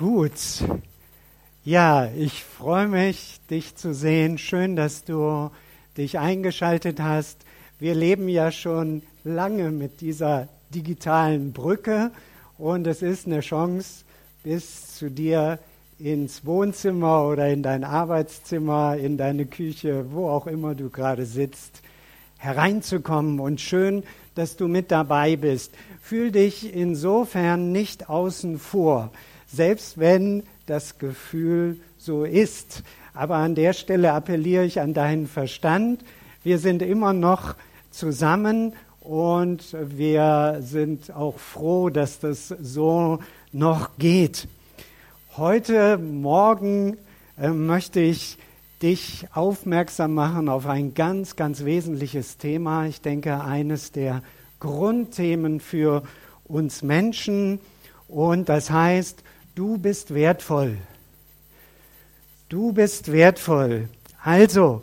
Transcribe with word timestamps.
Gut. 0.00 0.64
Ja, 1.62 2.08
ich 2.16 2.42
freue 2.42 2.88
mich, 2.88 3.38
dich 3.50 3.76
zu 3.76 3.92
sehen. 3.92 4.38
Schön, 4.38 4.74
dass 4.74 5.04
du 5.04 5.50
dich 5.98 6.18
eingeschaltet 6.18 7.00
hast. 7.00 7.44
Wir 7.78 7.94
leben 7.94 8.26
ja 8.26 8.50
schon 8.50 9.02
lange 9.24 9.70
mit 9.70 10.00
dieser 10.00 10.48
digitalen 10.70 11.52
Brücke 11.52 12.12
und 12.56 12.86
es 12.86 13.02
ist 13.02 13.26
eine 13.26 13.40
Chance, 13.40 14.06
bis 14.42 14.96
zu 14.96 15.10
dir 15.10 15.58
ins 15.98 16.46
Wohnzimmer 16.46 17.26
oder 17.26 17.50
in 17.50 17.62
dein 17.62 17.84
Arbeitszimmer, 17.84 18.96
in 18.96 19.18
deine 19.18 19.44
Küche, 19.44 20.06
wo 20.12 20.30
auch 20.30 20.46
immer 20.46 20.74
du 20.74 20.88
gerade 20.88 21.26
sitzt, 21.26 21.82
hereinzukommen. 22.38 23.38
Und 23.38 23.60
schön, 23.60 24.04
dass 24.34 24.56
du 24.56 24.66
mit 24.66 24.90
dabei 24.90 25.36
bist. 25.36 25.74
Fühl 26.00 26.32
dich 26.32 26.74
insofern 26.74 27.70
nicht 27.70 28.08
außen 28.08 28.58
vor 28.58 29.10
selbst 29.52 29.98
wenn 29.98 30.44
das 30.66 30.98
Gefühl 30.98 31.80
so 31.98 32.24
ist. 32.24 32.82
Aber 33.14 33.36
an 33.36 33.54
der 33.54 33.72
Stelle 33.72 34.12
appelliere 34.12 34.64
ich 34.64 34.80
an 34.80 34.94
deinen 34.94 35.26
Verstand. 35.26 36.04
Wir 36.42 36.58
sind 36.58 36.82
immer 36.82 37.12
noch 37.12 37.54
zusammen 37.90 38.74
und 39.00 39.76
wir 39.80 40.58
sind 40.60 41.12
auch 41.12 41.38
froh, 41.38 41.90
dass 41.90 42.20
das 42.20 42.48
so 42.48 43.18
noch 43.52 43.90
geht. 43.98 44.46
Heute 45.36 45.98
Morgen 45.98 46.96
äh, 47.38 47.48
möchte 47.48 48.00
ich 48.00 48.38
dich 48.82 49.26
aufmerksam 49.34 50.14
machen 50.14 50.48
auf 50.48 50.66
ein 50.66 50.94
ganz, 50.94 51.36
ganz 51.36 51.64
wesentliches 51.64 52.38
Thema. 52.38 52.86
Ich 52.86 53.00
denke, 53.00 53.40
eines 53.42 53.92
der 53.92 54.22
Grundthemen 54.58 55.60
für 55.60 56.02
uns 56.44 56.82
Menschen. 56.82 57.60
Und 58.08 58.48
das 58.48 58.70
heißt, 58.70 59.22
Du 59.54 59.78
bist 59.78 60.14
wertvoll. 60.14 60.78
Du 62.48 62.72
bist 62.72 63.10
wertvoll. 63.10 63.88
Also, 64.22 64.82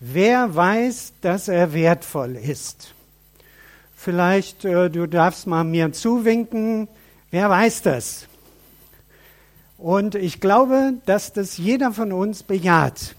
wer 0.00 0.54
weiß, 0.54 1.14
dass 1.22 1.48
er 1.48 1.72
wertvoll 1.72 2.36
ist? 2.36 2.94
Vielleicht, 3.96 4.64
äh, 4.64 4.90
du 4.90 5.06
darfst 5.06 5.46
mal 5.46 5.64
mir 5.64 5.92
zuwinken. 5.92 6.88
Wer 7.30 7.48
weiß 7.48 7.82
das? 7.82 8.26
Und 9.78 10.14
ich 10.14 10.40
glaube, 10.40 10.94
dass 11.06 11.32
das 11.32 11.56
jeder 11.56 11.92
von 11.92 12.12
uns 12.12 12.42
bejaht. 12.42 13.14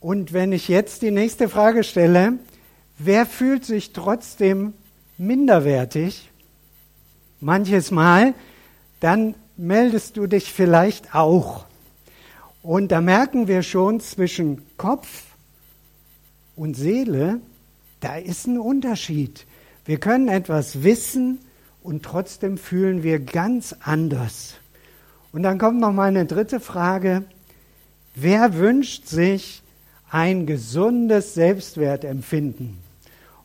Und 0.00 0.32
wenn 0.32 0.52
ich 0.52 0.68
jetzt 0.68 1.02
die 1.02 1.10
nächste 1.10 1.48
Frage 1.48 1.82
stelle, 1.82 2.34
wer 2.98 3.24
fühlt 3.24 3.64
sich 3.64 3.92
trotzdem 3.92 4.74
minderwertig? 5.16 6.30
Manches 7.40 7.90
Mal, 7.90 8.34
dann 9.04 9.34
meldest 9.58 10.16
du 10.16 10.26
dich 10.26 10.50
vielleicht 10.50 11.14
auch. 11.14 11.66
Und 12.62 12.90
da 12.90 13.02
merken 13.02 13.48
wir 13.48 13.62
schon 13.62 14.00
zwischen 14.00 14.62
Kopf 14.78 15.24
und 16.56 16.74
Seele, 16.74 17.40
da 18.00 18.16
ist 18.16 18.46
ein 18.46 18.58
Unterschied. 18.58 19.44
Wir 19.84 20.00
können 20.00 20.28
etwas 20.28 20.84
wissen 20.84 21.40
und 21.82 22.02
trotzdem 22.02 22.56
fühlen 22.56 23.02
wir 23.02 23.18
ganz 23.18 23.76
anders. 23.82 24.54
Und 25.32 25.42
dann 25.42 25.58
kommt 25.58 25.80
noch 25.80 25.92
mal 25.92 26.08
eine 26.08 26.24
dritte 26.24 26.58
Frage. 26.58 27.24
Wer 28.14 28.54
wünscht 28.54 29.06
sich 29.06 29.62
ein 30.10 30.46
gesundes 30.46 31.34
Selbstwertempfinden? 31.34 32.78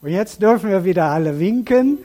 Und 0.01 0.09
jetzt 0.11 0.41
dürfen 0.41 0.69
wir 0.69 0.85
wieder 0.85 1.07
alle 1.07 1.38
winken. 1.38 1.97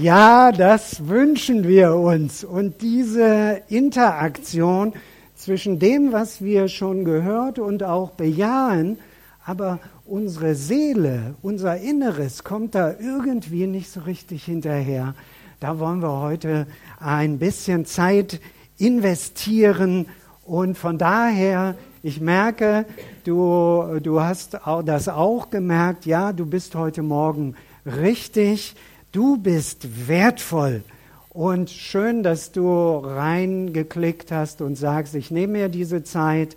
Ja, 0.00 0.50
das 0.50 1.08
wünschen 1.08 1.68
wir 1.68 1.94
uns. 1.94 2.42
Und 2.42 2.80
diese 2.80 3.60
Interaktion 3.68 4.94
zwischen 5.34 5.78
dem, 5.78 6.10
was 6.10 6.42
wir 6.42 6.68
schon 6.68 7.04
gehört 7.04 7.58
und 7.58 7.82
auch 7.82 8.12
bejahen, 8.12 8.98
aber 9.44 9.78
unsere 10.06 10.54
Seele, 10.54 11.34
unser 11.42 11.76
Inneres 11.76 12.44
kommt 12.44 12.74
da 12.74 12.94
irgendwie 12.98 13.66
nicht 13.66 13.90
so 13.90 14.00
richtig 14.00 14.44
hinterher. 14.44 15.14
Da 15.60 15.78
wollen 15.78 16.00
wir 16.00 16.18
heute 16.18 16.66
ein 16.98 17.38
bisschen 17.38 17.84
Zeit 17.84 18.40
investieren 18.78 20.06
und 20.44 20.78
von 20.78 20.96
daher, 20.96 21.74
ich 22.02 22.22
merke, 22.22 22.86
du, 23.24 24.00
du 24.02 24.20
hast 24.22 24.58
das 24.86 25.08
auch 25.08 25.50
gemerkt, 25.50 26.06
ja, 26.06 26.32
du 26.32 26.46
bist 26.46 26.74
heute 26.74 27.02
Morgen 27.02 27.54
richtig 27.84 28.76
Du 29.14 29.36
bist 29.36 30.08
wertvoll. 30.08 30.82
Und 31.28 31.70
schön, 31.70 32.24
dass 32.24 32.50
du 32.50 32.96
reingeklickt 32.96 34.32
hast 34.32 34.60
und 34.60 34.74
sagst, 34.74 35.14
ich 35.14 35.30
nehme 35.30 35.52
mir 35.52 35.68
diese 35.68 36.02
Zeit 36.02 36.56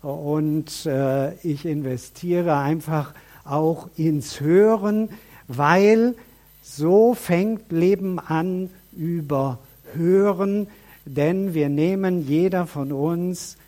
und 0.00 0.86
äh, 0.86 1.34
ich 1.46 1.66
investiere 1.66 2.56
einfach 2.56 3.12
auch 3.44 3.90
ins 3.98 4.40
Hören, 4.40 5.10
weil 5.48 6.14
so 6.62 7.12
fängt 7.12 7.70
Leben 7.70 8.18
an 8.18 8.70
über 8.96 9.58
Hören, 9.92 10.68
denn 11.04 11.52
wir 11.52 11.68
nehmen 11.68 12.26
jeder 12.26 12.66
von 12.66 12.90
uns 12.90 13.58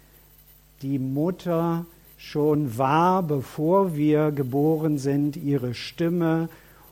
die 0.81 0.99
Mutter 0.99 1.85
schon 2.17 2.79
wahr, 2.79 3.23
bevor 3.23 3.97
wir 3.97 4.31
geboren 4.31 4.97
sind, 4.97 5.37
ihre 5.37 5.75
Stimme, 5.75 6.49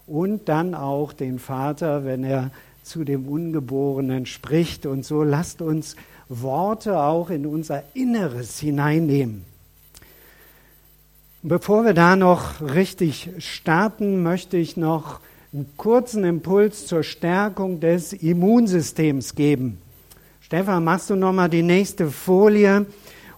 und 0.09 0.49
dann 0.49 0.75
auch 0.75 1.13
den 1.13 1.39
Vater, 1.39 2.05
wenn 2.05 2.25
er 2.25 2.51
zu 2.83 3.05
dem 3.05 3.29
Ungeborenen 3.29 4.27
spricht. 4.27 4.87
Und 4.87 5.05
so 5.05 5.23
lasst 5.23 5.61
uns 5.63 5.97
Worte 6.29 6.99
auch 6.99 7.31
in 7.31 7.47
unser 7.47 7.83
Inneres 7.95 8.59
hineinnehmen. 8.59 9.45
Bevor 11.43 11.85
wir 11.85 11.95
da 11.95 12.17
noch 12.17 12.61
richtig 12.61 13.31
starten, 13.39 14.23
möchte 14.23 14.57
ich 14.57 14.77
noch 14.77 15.21
einen 15.53 15.71
kurzen 15.77 16.25
Impuls 16.25 16.87
zur 16.87 17.03
Stärkung 17.03 17.81
des 17.81 18.13
Immunsystems 18.13 19.35
geben. 19.35 19.79
Stefan, 20.41 20.85
machst 20.85 21.11
du 21.11 21.15
noch 21.15 21.33
mal 21.33 21.49
die 21.49 21.63
nächste 21.63 22.11
Folie? 22.11 22.87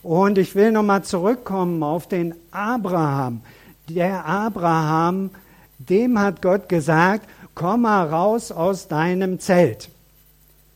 Und 0.02 0.38
ich 0.38 0.54
will 0.54 0.72
noch 0.72 0.82
mal 0.82 1.02
zurückkommen 1.02 1.82
auf 1.82 2.08
den 2.08 2.34
Abraham. 2.52 3.42
Der 3.88 4.24
Abraham 4.24 5.30
dem 5.88 6.18
hat 6.18 6.42
Gott 6.42 6.68
gesagt, 6.68 7.28
komm 7.54 7.82
mal 7.82 8.06
raus 8.06 8.52
aus 8.52 8.88
deinem 8.88 9.40
Zelt. 9.40 9.88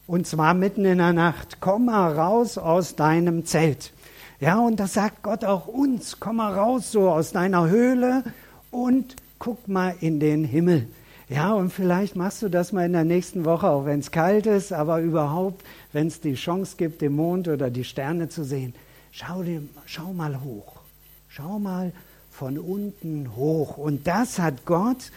Und 0.07 0.27
zwar 0.27 0.55
mitten 0.55 0.85
in 0.85 0.99
der 0.99 1.13
Nacht. 1.13 1.59
Komm 1.61 1.87
mal 1.87 2.13
raus 2.13 2.59
aus 2.59 2.97
deinem 2.97 3.47
Zelt. 3.47 3.93
Ja, 4.41 4.59
und 4.59 4.81
das 4.81 4.95
sagt 4.95 5.23
Gott 5.23 5.45
auch 5.45 5.67
uns. 5.67 6.21
Komm 6.21 6.37
mal 6.37 6.53
raus 6.53 6.91
so 6.91 7.09
aus 7.09 7.33
deiner 7.33 7.69
Höhle 7.69 8.25
und 8.71 9.17
guck 9.39 9.69
mal 9.69 9.95
in 10.01 10.21
den 10.21 10.45
Himmel. 10.45 10.89
Ja, 11.29 11.55
und 11.55 11.71
vielleicht 11.71 12.17
machst 12.17 12.43
du 12.43 12.51
das 12.51 12.73
mal 12.73 12.85
in 12.85 12.93
der 12.93 13.05
nächsten 13.05 13.47
Woche, 13.47 13.69
auch 13.69 13.87
wenn 13.87 14.01
es 14.01 14.11
kalt 14.11 14.47
ist, 14.47 14.73
aber 14.73 15.01
überhaupt, 15.01 15.65
wenn 15.93 16.09
es 16.09 16.21
die 16.21 16.35
Chance 16.35 16.77
gibt, 16.77 17.01
den 17.01 17.17
Mond 17.17 17.49
oder 17.49 17.71
die 17.71 17.85
Sterne 17.85 18.29
zu 18.29 18.45
sehen. 18.45 18.75
Schau, 19.11 19.43
dir, 19.43 19.63
schau 19.87 20.13
mal 20.13 20.43
hoch. 20.43 20.81
Schau 21.29 21.59
mal 21.59 21.93
von 22.37 22.59
unten 22.59 23.37
hoch. 23.37 23.77
Und 23.77 24.07
das 24.07 24.39
hat 24.39 24.65
Gott 24.65 25.11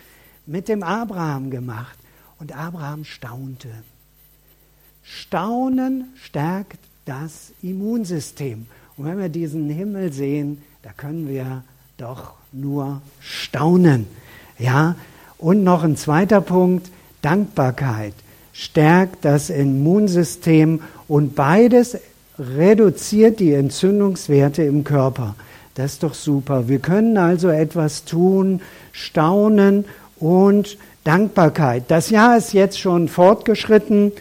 mit 0.45 0.67
dem 0.67 0.83
Abraham 0.83 1.49
gemacht. 1.49 1.97
Und 2.39 2.55
Abraham 2.55 3.03
staunte. 3.03 3.69
Staunen 5.03 6.13
stärkt 6.21 6.79
das 7.05 7.51
Immunsystem. 7.63 8.67
Und 8.95 9.05
wenn 9.05 9.17
wir 9.17 9.29
diesen 9.29 9.69
Himmel 9.69 10.13
sehen, 10.13 10.61
da 10.83 10.91
können 10.91 11.27
wir 11.27 11.63
doch 11.97 12.33
nur 12.51 13.01
staunen. 13.19 14.05
Ja, 14.59 14.95
und 15.37 15.63
noch 15.63 15.83
ein 15.83 15.97
zweiter 15.97 16.41
Punkt, 16.41 16.91
Dankbarkeit 17.21 18.13
stärkt 18.53 19.25
das 19.25 19.49
Immunsystem 19.49 20.81
und 21.07 21.35
beides 21.35 21.97
reduziert 22.37 23.39
die 23.39 23.53
Entzündungswerte 23.53 24.63
im 24.63 24.83
Körper. 24.83 25.35
Das 25.77 25.93
ist 25.93 26.01
doch 26.03 26.15
super. 26.15 26.67
Wir 26.67 26.79
können 26.79 27.19
also 27.19 27.49
etwas 27.49 28.03
tun, 28.03 28.61
staunen 28.93 29.85
und 30.19 30.75
Dankbarkeit. 31.03 31.83
Das 31.89 32.09
Jahr 32.09 32.35
ist 32.35 32.53
jetzt 32.53 32.79
schon 32.79 33.07
fortgeschritten 33.07 34.11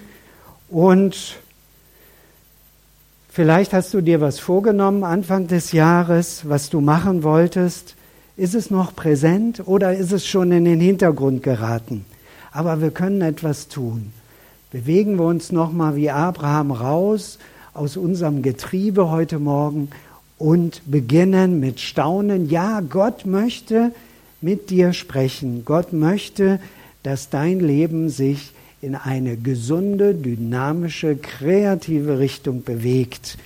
und 0.68 1.38
vielleicht 3.30 3.72
hast 3.72 3.94
du 3.94 4.02
dir 4.02 4.20
was 4.20 4.38
vorgenommen 4.38 5.02
Anfang 5.02 5.46
des 5.46 5.72
Jahres, 5.72 6.42
was 6.46 6.68
du 6.68 6.82
machen 6.82 7.22
wolltest. 7.22 7.94
Ist 8.36 8.54
es 8.54 8.70
noch 8.70 8.94
präsent 8.94 9.62
oder 9.64 9.94
ist 9.94 10.12
es 10.12 10.26
schon 10.26 10.52
in 10.52 10.66
den 10.66 10.80
Hintergrund 10.80 11.42
geraten? 11.42 12.04
Aber 12.52 12.82
wir 12.82 12.90
können 12.90 13.22
etwas 13.22 13.68
tun. 13.68 14.12
Bewegen 14.70 15.16
wir 15.16 15.24
uns 15.24 15.52
nochmal 15.52 15.96
wie 15.96 16.10
Abraham 16.10 16.70
raus 16.70 17.38
aus 17.72 17.96
unserem 17.96 18.42
Getriebe 18.42 19.08
heute 19.08 19.38
Morgen 19.38 19.88
und 20.38 20.82
beginnen 20.86 21.60
mit 21.60 21.80
Staunen. 21.80 22.48
Ja, 22.50 22.80
Gott 22.80 23.26
möchte 23.26 23.92
mit 24.40 24.70
dir 24.70 24.92
sprechen. 24.92 25.64
Gott 25.64 25.92
möchte, 25.92 26.60
dass 27.02 27.30
dein 27.30 27.60
Leben 27.60 28.10
sich 28.10 28.52
in 28.82 28.94
eine 28.94 29.36
gesunde, 29.36 30.14
dynamische, 30.14 31.16
kreative 31.16 32.18
Richtung 32.18 32.62
bewegt. 32.62 33.38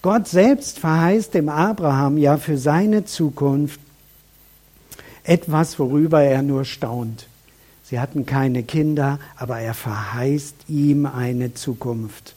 Gott 0.00 0.28
selbst 0.28 0.78
verheißt 0.78 1.34
dem 1.34 1.48
Abraham 1.48 2.18
ja 2.18 2.36
für 2.36 2.56
seine 2.56 3.04
Zukunft 3.04 3.80
etwas, 5.24 5.78
worüber 5.78 6.22
er 6.22 6.42
nur 6.42 6.64
staunt. 6.64 7.26
Sie 7.84 8.00
hatten 8.00 8.24
keine 8.26 8.62
Kinder, 8.62 9.18
aber 9.36 9.58
er 9.60 9.74
verheißt 9.74 10.54
ihm 10.68 11.06
eine 11.06 11.54
Zukunft. 11.54 12.34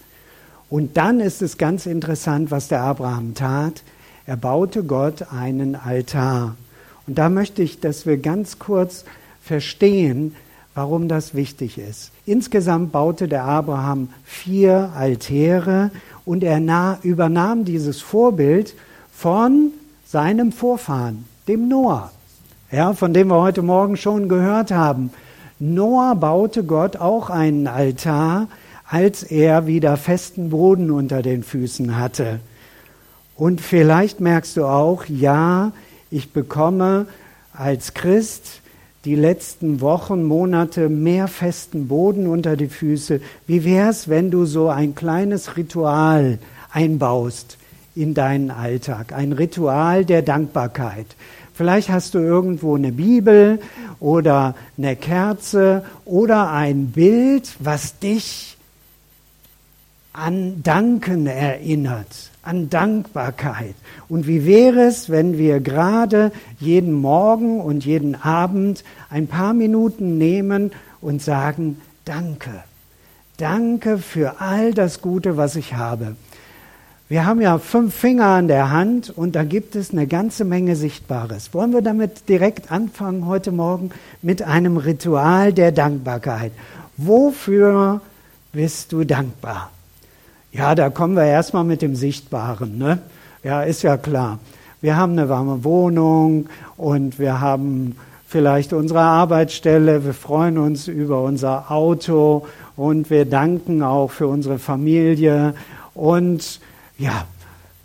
Und 0.69 0.97
dann 0.97 1.19
ist 1.19 1.41
es 1.41 1.57
ganz 1.57 1.85
interessant, 1.85 2.51
was 2.51 2.67
der 2.69 2.81
Abraham 2.81 3.33
tat. 3.33 3.83
Er 4.25 4.37
baute 4.37 4.83
Gott 4.83 5.31
einen 5.31 5.75
Altar. 5.75 6.55
Und 7.07 7.17
da 7.17 7.29
möchte 7.29 7.61
ich, 7.63 7.79
dass 7.79 8.05
wir 8.05 8.17
ganz 8.17 8.59
kurz 8.59 9.05
verstehen, 9.41 10.35
warum 10.75 11.07
das 11.07 11.33
wichtig 11.33 11.77
ist. 11.77 12.11
Insgesamt 12.25 12.91
baute 12.91 13.27
der 13.27 13.43
Abraham 13.43 14.09
vier 14.23 14.91
Altäre 14.95 15.91
und 16.23 16.43
er 16.43 16.99
übernahm 17.03 17.65
dieses 17.65 18.01
Vorbild 18.01 18.75
von 19.11 19.71
seinem 20.05 20.51
Vorfahren, 20.51 21.25
dem 21.47 21.67
Noah, 21.67 22.11
ja, 22.71 22.93
von 22.93 23.13
dem 23.13 23.29
wir 23.29 23.41
heute 23.41 23.61
Morgen 23.61 23.97
schon 23.97 24.29
gehört 24.29 24.71
haben. 24.71 25.11
Noah 25.59 26.15
baute 26.15 26.63
Gott 26.63 26.97
auch 26.97 27.29
einen 27.29 27.67
Altar, 27.67 28.47
als 28.87 29.23
er 29.23 29.67
wieder 29.67 29.97
festen 29.97 30.49
Boden 30.49 30.91
unter 30.91 31.21
den 31.21 31.43
Füßen 31.43 31.97
hatte. 31.97 32.39
Und 33.41 33.59
vielleicht 33.59 34.19
merkst 34.19 34.55
du 34.55 34.65
auch, 34.65 35.05
ja, 35.05 35.71
ich 36.11 36.31
bekomme 36.31 37.07
als 37.53 37.95
Christ 37.95 38.61
die 39.03 39.15
letzten 39.15 39.81
Wochen, 39.81 40.23
Monate 40.25 40.89
mehr 40.89 41.27
festen 41.27 41.87
Boden 41.87 42.27
unter 42.27 42.55
die 42.55 42.67
Füße. 42.67 43.19
Wie 43.47 43.65
wär's, 43.65 44.09
wenn 44.09 44.29
du 44.29 44.45
so 44.45 44.69
ein 44.69 44.93
kleines 44.93 45.57
Ritual 45.57 46.37
einbaust 46.71 47.57
in 47.95 48.13
deinen 48.13 48.51
Alltag? 48.51 49.11
Ein 49.11 49.33
Ritual 49.33 50.05
der 50.05 50.21
Dankbarkeit. 50.21 51.07
Vielleicht 51.55 51.89
hast 51.89 52.13
du 52.13 52.19
irgendwo 52.19 52.75
eine 52.75 52.91
Bibel 52.91 53.59
oder 53.99 54.53
eine 54.77 54.95
Kerze 54.95 55.83
oder 56.05 56.51
ein 56.51 56.91
Bild, 56.91 57.55
was 57.57 57.97
dich 57.97 58.55
an 60.13 60.61
Danken 60.61 61.25
erinnert, 61.25 62.30
an 62.43 62.69
Dankbarkeit. 62.69 63.75
Und 64.09 64.27
wie 64.27 64.45
wäre 64.45 64.81
es, 64.81 65.09
wenn 65.09 65.37
wir 65.37 65.59
gerade 65.59 66.31
jeden 66.59 66.93
Morgen 66.93 67.61
und 67.61 67.85
jeden 67.85 68.15
Abend 68.15 68.83
ein 69.09 69.27
paar 69.27 69.53
Minuten 69.53 70.17
nehmen 70.17 70.71
und 71.01 71.21
sagen, 71.21 71.79
danke. 72.05 72.63
Danke 73.37 73.97
für 73.97 74.39
all 74.39 74.73
das 74.73 75.01
Gute, 75.01 75.37
was 75.37 75.55
ich 75.55 75.73
habe. 75.73 76.15
Wir 77.09 77.25
haben 77.25 77.41
ja 77.41 77.57
fünf 77.57 77.93
Finger 77.93 78.27
an 78.27 78.47
der 78.47 78.71
Hand 78.71 79.09
und 79.09 79.35
da 79.35 79.43
gibt 79.43 79.75
es 79.75 79.91
eine 79.91 80.07
ganze 80.07 80.45
Menge 80.45 80.77
Sichtbares. 80.77 81.53
Wollen 81.53 81.73
wir 81.73 81.81
damit 81.81 82.29
direkt 82.29 82.71
anfangen 82.71 83.25
heute 83.25 83.51
Morgen 83.51 83.89
mit 84.21 84.43
einem 84.43 84.77
Ritual 84.77 85.51
der 85.51 85.73
Dankbarkeit? 85.73 86.53
Wofür 86.95 87.99
bist 88.53 88.93
du 88.93 89.03
dankbar? 89.03 89.71
Ja, 90.53 90.75
da 90.75 90.89
kommen 90.89 91.15
wir 91.15 91.23
erstmal 91.23 91.63
mit 91.63 91.81
dem 91.81 91.95
Sichtbaren. 91.95 92.77
Ne? 92.77 92.99
Ja, 93.41 93.61
ist 93.63 93.83
ja 93.83 93.95
klar. 93.95 94.39
Wir 94.81 94.97
haben 94.97 95.13
eine 95.13 95.29
warme 95.29 95.63
Wohnung 95.63 96.47
und 96.75 97.19
wir 97.19 97.39
haben 97.39 97.95
vielleicht 98.27 98.73
unsere 98.73 98.99
Arbeitsstelle. 98.99 100.03
Wir 100.03 100.13
freuen 100.13 100.57
uns 100.57 100.89
über 100.89 101.23
unser 101.23 101.71
Auto 101.71 102.47
und 102.75 103.09
wir 103.09 103.23
danken 103.23 103.81
auch 103.81 104.11
für 104.11 104.27
unsere 104.27 104.59
Familie 104.59 105.53
und 105.93 106.59
ja, 106.97 107.25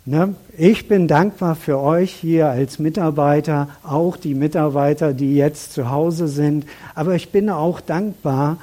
ne, 0.05 0.35
ich 0.57 0.89
bin 0.89 1.07
dankbar 1.07 1.55
für 1.55 1.79
euch 1.79 2.11
hier 2.11 2.49
als 2.49 2.79
Mitarbeiter, 2.79 3.69
auch 3.83 4.17
die 4.17 4.33
Mitarbeiter, 4.33 5.13
die 5.13 5.35
jetzt 5.35 5.71
zu 5.71 5.89
Hause 5.89 6.27
sind. 6.27 6.65
Aber 6.95 7.15
ich 7.15 7.31
bin 7.31 7.49
auch 7.49 7.79
dankbar 7.79 8.57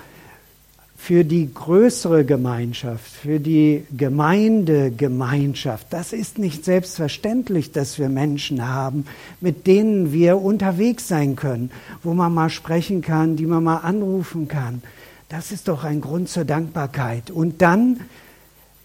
für 0.97 1.25
die 1.25 1.53
größere 1.53 2.25
Gemeinschaft, 2.25 3.13
für 3.13 3.39
die 3.39 3.85
Gemeindegemeinschaft. 3.95 5.89
Das 5.91 6.13
ist 6.13 6.39
nicht 6.39 6.65
selbstverständlich, 6.65 7.73
dass 7.73 7.99
wir 7.99 8.09
Menschen 8.09 8.67
haben, 8.67 9.05
mit 9.41 9.67
denen 9.67 10.13
wir 10.13 10.39
unterwegs 10.39 11.09
sein 11.09 11.37
können, 11.37 11.71
wo 12.03 12.15
man 12.15 12.33
mal 12.33 12.49
sprechen 12.49 13.03
kann, 13.03 13.37
die 13.37 13.47
man 13.47 13.65
mal 13.65 13.79
anrufen 13.79 14.49
kann. 14.49 14.83
Das 15.29 15.53
ist 15.53 15.69
doch 15.69 15.85
ein 15.85 16.01
Grund 16.01 16.29
zur 16.29 16.45
Dankbarkeit. 16.45 17.31
Und 17.31 17.61
dann 17.61 18.01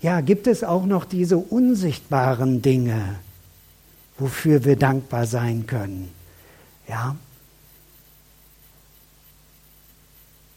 ja, 0.01 0.21
gibt 0.21 0.47
es 0.47 0.63
auch 0.63 0.85
noch 0.85 1.05
diese 1.05 1.37
unsichtbaren 1.37 2.61
Dinge, 2.61 3.15
wofür 4.17 4.65
wir 4.65 4.75
dankbar 4.75 5.25
sein 5.25 5.67
können. 5.67 6.09
Ja, 6.87 7.15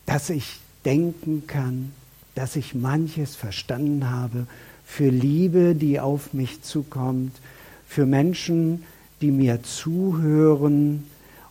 dass 0.07 0.31
ich 0.31 0.62
denken 0.84 1.44
kann, 1.46 1.93
dass 2.34 2.56
ich 2.56 2.75
manches 2.75 3.37
verstanden 3.37 4.11
habe, 4.11 4.46
für 4.84 5.08
Liebe, 5.08 5.75
die 5.75 6.00
auf 6.00 6.32
mich 6.32 6.62
zukommt, 6.62 7.32
für 7.87 8.06
Menschen, 8.06 8.84
die 9.20 9.31
mir 9.31 9.62
zuhören 9.62 11.05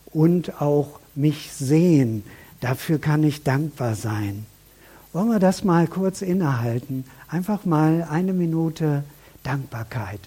und 0.06 0.60
auch 0.60 1.00
mich 1.14 1.52
sehen. 1.52 2.24
Dafür 2.60 2.98
kann 2.98 3.24
ich 3.24 3.42
dankbar 3.42 3.94
sein. 3.94 4.46
Wollen 5.12 5.28
wir 5.28 5.40
das 5.40 5.64
mal 5.64 5.86
kurz 5.86 6.22
innehalten? 6.22 7.04
Einfach 7.28 7.64
mal 7.64 8.06
eine 8.08 8.32
Minute 8.32 9.04
Dankbarkeit. 9.42 10.20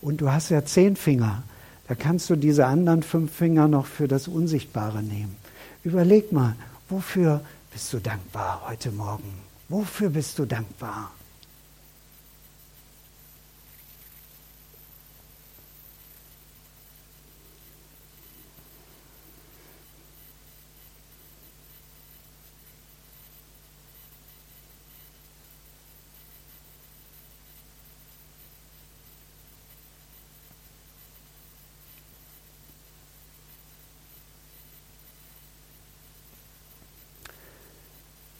Und 0.00 0.20
du 0.20 0.30
hast 0.30 0.50
ja 0.50 0.64
zehn 0.64 0.96
Finger. 0.96 1.42
Da 1.88 1.94
kannst 1.94 2.28
du 2.30 2.36
diese 2.36 2.66
anderen 2.66 3.02
fünf 3.02 3.32
Finger 3.32 3.66
noch 3.66 3.86
für 3.86 4.08
das 4.08 4.28
Unsichtbare 4.28 5.02
nehmen. 5.02 5.34
Überleg 5.82 6.32
mal, 6.32 6.54
wofür 6.88 7.40
bist 7.78 7.92
du 7.92 8.00
dankbar 8.00 8.60
heute 8.66 8.90
Morgen? 8.90 9.32
Wofür 9.68 10.10
bist 10.10 10.36
du 10.40 10.44
dankbar? 10.46 11.12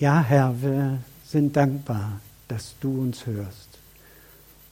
Ja, 0.01 0.21
Herr, 0.23 0.55
wir 0.63 1.01
sind 1.25 1.57
dankbar, 1.57 2.21
dass 2.47 2.77
du 2.79 3.01
uns 3.01 3.27
hörst. 3.27 3.81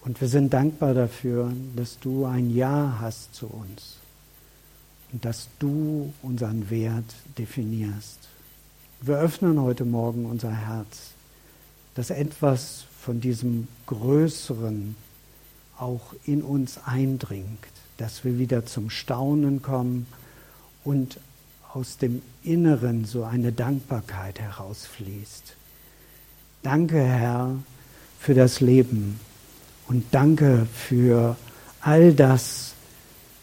Und 0.02 0.20
wir 0.20 0.28
sind 0.28 0.52
dankbar 0.52 0.94
dafür, 0.94 1.52
dass 1.74 1.98
du 1.98 2.26
ein 2.26 2.54
Ja 2.54 2.98
hast 3.00 3.34
zu 3.34 3.48
uns 3.48 3.96
und 5.10 5.24
dass 5.24 5.48
du 5.58 6.14
unseren 6.22 6.70
Wert 6.70 7.12
definierst. 7.38 8.20
Wir 9.00 9.18
öffnen 9.18 9.60
heute 9.60 9.84
Morgen 9.84 10.26
unser 10.26 10.52
Herz, 10.52 11.10
dass 11.96 12.10
etwas 12.10 12.84
von 13.00 13.20
diesem 13.20 13.66
Größeren 13.86 14.94
auch 15.76 16.14
in 16.24 16.40
uns 16.40 16.78
eindringt, 16.86 17.66
dass 17.96 18.24
wir 18.24 18.38
wieder 18.38 18.64
zum 18.64 18.90
Staunen 18.90 19.60
kommen 19.60 20.06
und 20.84 21.18
aus 21.76 21.98
dem 21.98 22.22
Inneren 22.42 23.04
so 23.04 23.24
eine 23.24 23.52
Dankbarkeit 23.52 24.40
herausfließt. 24.40 25.54
Danke, 26.62 26.98
Herr, 26.98 27.54
für 28.18 28.32
das 28.32 28.60
Leben 28.60 29.20
und 29.86 30.06
danke 30.10 30.66
für 30.72 31.36
all 31.82 32.14
das, 32.14 32.72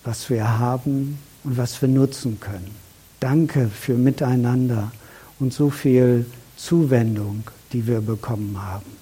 was 0.03 0.31
wir 0.31 0.57
haben 0.57 1.19
und 1.43 1.57
was 1.57 1.79
wir 1.79 1.89
nutzen 1.89 2.39
können. 2.39 2.71
Danke 3.19 3.67
für 3.69 3.93
Miteinander 3.93 4.91
und 5.39 5.53
so 5.53 5.69
viel 5.69 6.25
Zuwendung, 6.57 7.43
die 7.71 7.85
wir 7.85 8.01
bekommen 8.01 8.59
haben. 8.59 8.97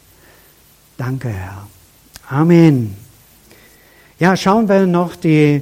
Danke, 0.97 1.29
Herr. 1.29 1.67
Amen. 2.27 2.97
Ja, 4.19 4.35
schauen 4.35 4.67
wir 4.67 4.85
noch 4.85 5.15
die 5.15 5.61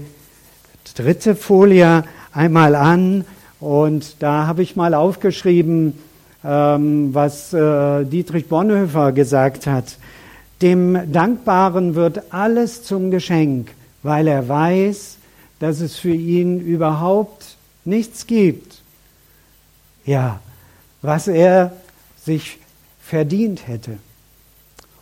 dritte 0.95 1.35
Folie 1.35 2.03
einmal 2.31 2.73
an. 2.73 3.25
Und 3.59 4.21
da 4.21 4.47
habe 4.47 4.61
ich 4.61 4.75
mal 4.75 4.93
aufgeschrieben, 4.93 5.93
ähm, 6.43 7.13
was 7.13 7.53
äh, 7.53 8.05
Dietrich 8.05 8.47
Bonhoeffer 8.47 9.11
gesagt 9.11 9.67
hat. 9.67 9.97
Dem 10.61 11.11
Dankbaren 11.11 11.95
wird 11.95 12.33
alles 12.33 12.83
zum 12.83 13.11
Geschenk, 13.11 13.71
weil 14.03 14.27
er 14.27 14.47
weiß, 14.47 15.17
dass 15.59 15.81
es 15.81 15.97
für 15.97 16.13
ihn 16.13 16.59
überhaupt 16.59 17.57
nichts 17.85 18.27
gibt. 18.27 18.81
Ja, 20.05 20.39
was 21.01 21.27
er 21.27 21.73
sich 22.23 22.57
verdient 23.01 23.67
hätte. 23.67 23.97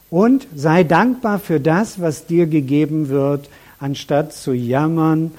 Und 0.10 0.48
sei 0.56 0.84
dankbar 0.84 1.40
für 1.40 1.60
das, 1.60 2.02
was 2.02 2.26
dir 2.26 2.48
gegeben 2.48 3.10
wird, 3.10 3.50
anstatt 3.80 4.34
zu 4.34 4.54
jammern, 4.54 5.32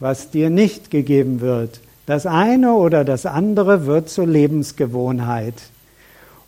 was 0.00 0.30
dir 0.30 0.50
nicht 0.50 0.90
gegeben 0.90 1.40
wird. 1.40 1.80
Das 2.08 2.24
eine 2.24 2.72
oder 2.72 3.04
das 3.04 3.26
andere 3.26 3.84
wird 3.84 4.08
zur 4.08 4.26
Lebensgewohnheit. 4.26 5.52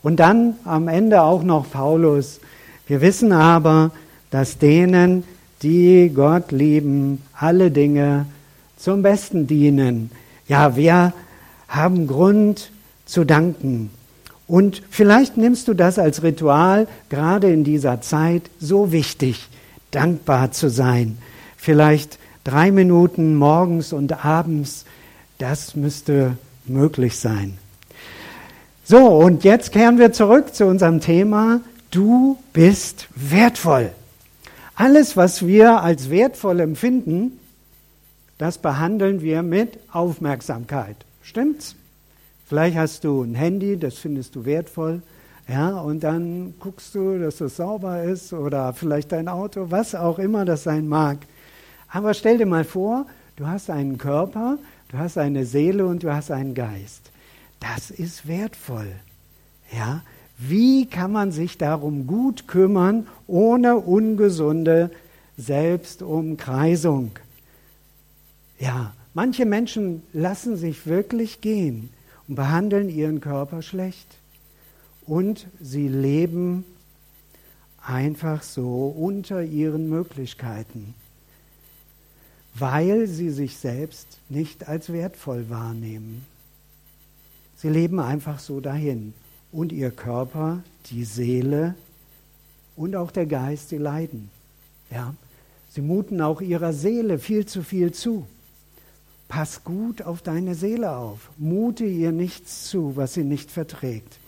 Und 0.03 0.19
dann 0.19 0.55
am 0.65 0.89
Ende 0.89 1.21
auch 1.21 1.43
noch 1.43 1.71
Paulus. 1.71 2.41
Wir 2.87 3.03
wissen 3.03 3.31
aber, 3.31 3.91
dass 4.31 4.57
denen, 4.57 5.23
die 5.61 6.11
Gott 6.15 6.51
lieben, 6.51 7.21
alle 7.39 7.71
Dinge 7.71 8.25
zum 8.79 9.03
Besten 9.03 9.47
dienen. 9.47 10.11
Ja, 10.49 10.77
wir 10.77 11.13
haben 11.69 12.07
Grund 12.07 12.71
zu 13.05 13.25
danken. 13.27 13.91
Und 14.47 14.81
vielleicht 14.89 15.37
nimmst 15.37 15.69
du 15.69 15.75
das 15.75 15.99
als 15.99 16.23
Ritual, 16.23 16.89
gerade 17.11 17.53
in 17.53 17.65
dieser 17.65 18.01
Zeit, 18.01 18.45
so 18.61 18.93
wichtig, 18.93 19.51
dankbar 19.91 20.53
zu 20.53 20.71
sein. 20.71 21.19
Vielleicht 21.59 22.19
drei 22.45 22.73
Minuten 22.73 23.35
morgens 23.35 23.93
und 23.93 24.25
abends, 24.25 24.87
das 25.41 25.75
müsste 25.75 26.37
möglich 26.67 27.19
sein. 27.19 27.59
So, 28.85 29.07
und 29.07 29.45
jetzt 29.45 29.73
kehren 29.73 29.99
wir 29.99 30.13
zurück 30.13 30.55
zu 30.55 30.67
unserem 30.67 31.01
Thema. 31.01 31.61
Du 31.91 32.39
bist 32.53 33.09
wertvoll. 33.15 33.93
Alles, 34.75 35.17
was 35.17 35.47
wir 35.47 35.83
als 35.83 36.11
wertvoll 36.11 36.61
empfinden, 36.61 37.39
das 38.39 38.59
behandeln 38.59 39.23
wir 39.23 39.43
mit 39.43 39.79
Aufmerksamkeit. 39.93 40.97
Stimmt's? 41.23 41.75
Vielleicht 42.47 42.77
hast 42.77 43.05
du 43.05 43.23
ein 43.23 43.35
Handy, 43.35 43.79
das 43.79 43.95
findest 43.99 44.35
du 44.35 44.45
wertvoll. 44.45 45.03
Ja, 45.49 45.79
und 45.81 46.01
dann 46.01 46.55
guckst 46.59 46.95
du, 46.95 47.19
dass 47.19 47.41
es 47.41 47.57
sauber 47.57 48.03
ist 48.03 48.33
oder 48.33 48.73
vielleicht 48.73 49.13
dein 49.13 49.29
Auto, 49.29 49.67
was 49.71 49.95
auch 49.95 50.19
immer 50.19 50.45
das 50.45 50.65
sein 50.65 50.89
mag. 50.89 51.19
Aber 51.89 52.15
stell 52.15 52.39
dir 52.39 52.47
mal 52.47 52.65
vor, 52.65 53.07
du 53.37 53.47
hast 53.47 53.71
einen 53.71 53.99
Körper, 53.99 54.59
du 54.91 54.99
hast 54.99 55.19
eine 55.19 55.45
Seele 55.45 55.87
und 55.87 56.03
du 56.03 56.15
hast 56.15 56.31
einen 56.31 56.55
Geist. 56.55 57.11
Das 57.61 57.91
ist 57.91 58.27
wertvoll. 58.27 58.93
Ja, 59.73 60.03
wie 60.39 60.87
kann 60.87 61.13
man 61.13 61.33
sich 61.33 61.59
darum 61.59 62.07
gut 62.07 62.49
kümmern, 62.49 63.07
ohne 63.27 63.77
ungesunde 63.77 64.91
Selbstumkreisung? 65.37 67.13
Ja, 68.59 68.95
manche 69.15 69.45
Menschen 69.45 70.03
lassen 70.13 70.57
sich 70.57 70.87
wirklich 70.87 71.41
gehen 71.41 71.91
und 72.27 72.37
behandeln 72.37 72.89
ihren 72.89 73.21
Körper 73.21 73.63
schlecht. 73.63 74.07
Und 75.07 75.47
sie 75.61 75.89
leben 75.89 76.65
einfach 77.85 78.43
so 78.43 78.87
unter 78.87 79.43
ihren 79.43 79.89
Möglichkeiten, 79.89 80.95
weil 82.55 83.07
sie 83.07 83.31
sich 83.31 83.57
selbst 83.57 84.19
nicht 84.29 84.69
als 84.69 84.93
wertvoll 84.93 85.49
wahrnehmen. 85.49 86.25
Sie 87.57 87.69
leben 87.69 88.01
einfach 88.01 88.39
so 88.39 88.61
dahin. 88.61 89.15
Und 89.53 89.73
ihr 89.73 89.91
Körper, 89.91 90.63
die 90.87 91.05
Seele 91.05 91.75
und 92.77 92.95
auch 92.97 93.11
der 93.11 93.27
Geist, 93.27 93.69
sie 93.69 93.79
leiden. 93.79 94.31
Ja? 94.91 95.15
Sie 95.71 95.83
muten 95.83 96.21
auch 96.21 96.41
ihrer 96.41 96.73
Seele 96.73 97.19
viel 97.19 97.47
zu 97.47 97.63
viel 97.63 97.93
zu. 97.93 98.27
Pass 99.29 99.63
gut 99.63 100.03
auf 100.03 100.23
deine 100.23 100.55
Seele 100.55 100.97
auf. 100.97 101.31
Mute 101.37 101.85
ihr 101.85 102.13
nichts 102.13 102.69
zu, 102.69 102.97
was 102.97 103.15
sie 103.15 103.25
nicht 103.25 103.51
verträgt. 103.51 104.19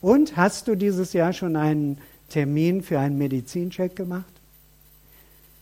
Und 0.00 0.36
hast 0.36 0.68
du 0.68 0.76
dieses 0.76 1.12
Jahr 1.12 1.32
schon 1.32 1.56
einen 1.56 1.98
Termin 2.28 2.82
für 2.82 2.98
einen 2.98 3.18
Medizincheck 3.18 3.96
gemacht? 3.96 4.32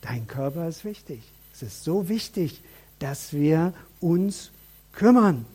Dein 0.03 0.27
Körper 0.27 0.69
ist 0.69 0.85
wichtig. 0.85 1.23
Es 1.55 1.63
ist 1.63 1.85
so 1.85 2.09
wichtig, 2.09 2.61
dass 2.99 3.33
wir 3.33 3.73
uns 4.01 4.51
kümmern. 4.93 5.47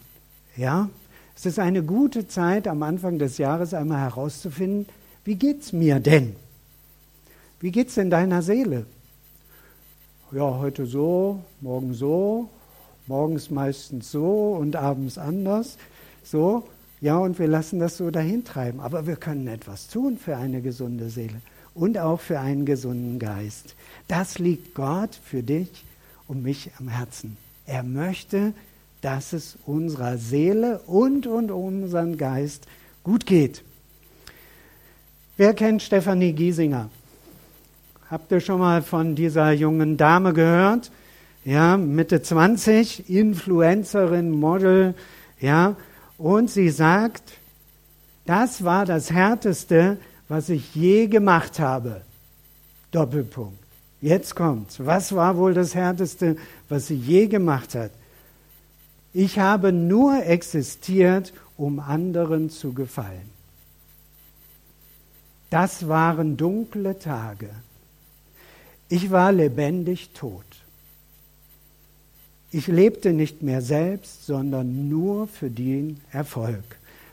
Ja? 0.55 0.89
Es 1.35 1.45
ist 1.45 1.59
eine 1.59 1.83
gute 1.83 2.25
Zeit 2.25 2.69
am 2.69 2.83
Anfang 2.83 3.19
des 3.19 3.37
Jahres 3.37 3.73
einmal 3.73 3.99
herauszufinden, 3.99 4.87
wie 5.25 5.35
geht's 5.35 5.73
mir 5.73 5.99
denn? 5.99 6.37
Wie 7.59 7.71
geht's 7.71 7.95
denn 7.95 8.09
deiner 8.09 8.41
Seele? 8.41 8.85
Ja, 10.31 10.57
heute 10.57 10.85
so, 10.85 11.43
morgen 11.59 11.93
so, 11.93 12.49
Morgens 13.09 13.49
meistens 13.49 14.11
so 14.11 14.55
und 14.59 14.75
abends 14.75 15.17
anders. 15.17 15.77
So, 16.23 16.67
ja, 17.01 17.17
und 17.17 17.39
wir 17.39 17.47
lassen 17.47 17.79
das 17.79 17.97
so 17.97 18.11
dahin 18.11 18.45
treiben. 18.45 18.79
Aber 18.79 19.07
wir 19.07 19.15
können 19.15 19.47
etwas 19.47 19.87
tun 19.87 20.17
für 20.17 20.37
eine 20.37 20.61
gesunde 20.61 21.09
Seele 21.09 21.41
und 21.73 21.97
auch 21.97 22.19
für 22.19 22.39
einen 22.39 22.65
gesunden 22.65 23.17
Geist. 23.17 23.73
Das 24.07 24.37
liegt 24.37 24.75
Gott 24.75 25.15
für 25.15 25.41
dich 25.41 25.69
und 26.29 26.41
mich 26.41 26.71
am 26.79 26.87
Herzen. 26.87 27.35
Er 27.65 27.83
möchte, 27.83 28.53
dass 29.01 29.33
es 29.33 29.57
unserer 29.65 30.17
Seele 30.17 30.79
und, 30.87 31.27
und 31.27 31.51
unserem 31.51 32.17
Geist 32.17 32.67
gut 33.03 33.25
geht. 33.25 33.65
Wer 35.35 35.53
kennt 35.53 35.81
Stefanie 35.81 36.31
Giesinger? 36.31 36.89
Habt 38.09 38.31
ihr 38.31 38.39
schon 38.39 38.59
mal 38.59 38.81
von 38.81 39.15
dieser 39.15 39.51
jungen 39.51 39.97
Dame 39.97 40.31
gehört? 40.31 40.89
ja, 41.45 41.77
Mitte 41.77 42.21
20, 42.21 43.09
Influencerin, 43.09 44.31
Model, 44.31 44.93
ja, 45.39 45.75
und 46.17 46.49
sie 46.49 46.69
sagt, 46.69 47.23
das 48.25 48.63
war 48.63 48.85
das 48.85 49.11
Härteste, 49.11 49.97
was 50.27 50.49
ich 50.49 50.75
je 50.75 51.07
gemacht 51.07 51.59
habe. 51.59 52.01
Doppelpunkt. 52.91 53.58
Jetzt 54.01 54.35
kommt's. 54.35 54.85
Was 54.85 55.13
war 55.13 55.37
wohl 55.37 55.53
das 55.53 55.75
Härteste, 55.75 56.37
was 56.69 56.87
sie 56.87 56.95
je 56.95 57.27
gemacht 57.27 57.75
hat? 57.75 57.91
Ich 59.13 59.39
habe 59.39 59.71
nur 59.73 60.23
existiert, 60.25 61.33
um 61.57 61.79
anderen 61.79 62.49
zu 62.49 62.73
gefallen. 62.73 63.29
Das 65.49 65.87
waren 65.87 66.37
dunkle 66.37 66.97
Tage. 66.99 67.49
Ich 68.87 69.11
war 69.11 69.31
lebendig 69.31 70.11
tot. 70.13 70.45
Ich 72.51 72.67
lebte 72.67 73.13
nicht 73.13 73.43
mehr 73.43 73.61
selbst, 73.61 74.25
sondern 74.25 74.89
nur 74.89 75.27
für 75.27 75.49
den 75.49 75.99
Erfolg. 76.11 76.63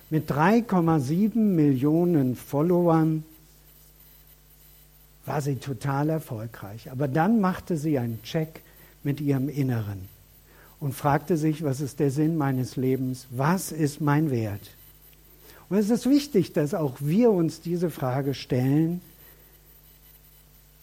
Mit 0.09 0.31
3,7 0.31 1.37
Millionen 1.37 2.37
Followern 2.37 3.25
war 5.27 5.41
sie 5.41 5.57
total 5.57 6.09
erfolgreich. 6.09 6.91
Aber 6.91 7.09
dann 7.09 7.41
machte 7.41 7.77
sie 7.77 7.99
einen 7.99 8.23
Check 8.23 8.63
mit 9.03 9.21
ihrem 9.21 9.49
Inneren 9.49 10.09
und 10.81 10.95
fragte 10.95 11.37
sich, 11.37 11.63
was 11.63 11.81
ist 11.81 12.01
der 12.01 12.11
Sinn 12.11 12.37
meines 12.37 12.77
Lebens? 12.77 13.27
Was 13.31 13.73
ist 13.73 14.01
mein 14.01 14.31
Wert? 14.31 14.71
Und 15.69 15.79
es 15.79 15.91
ist 15.91 16.09
wichtig, 16.09 16.53
dass 16.53 16.75
auch 16.75 16.97
wir 17.01 17.31
uns 17.31 17.61
diese 17.61 17.91
Frage 17.91 18.35
stellen, 18.35 19.01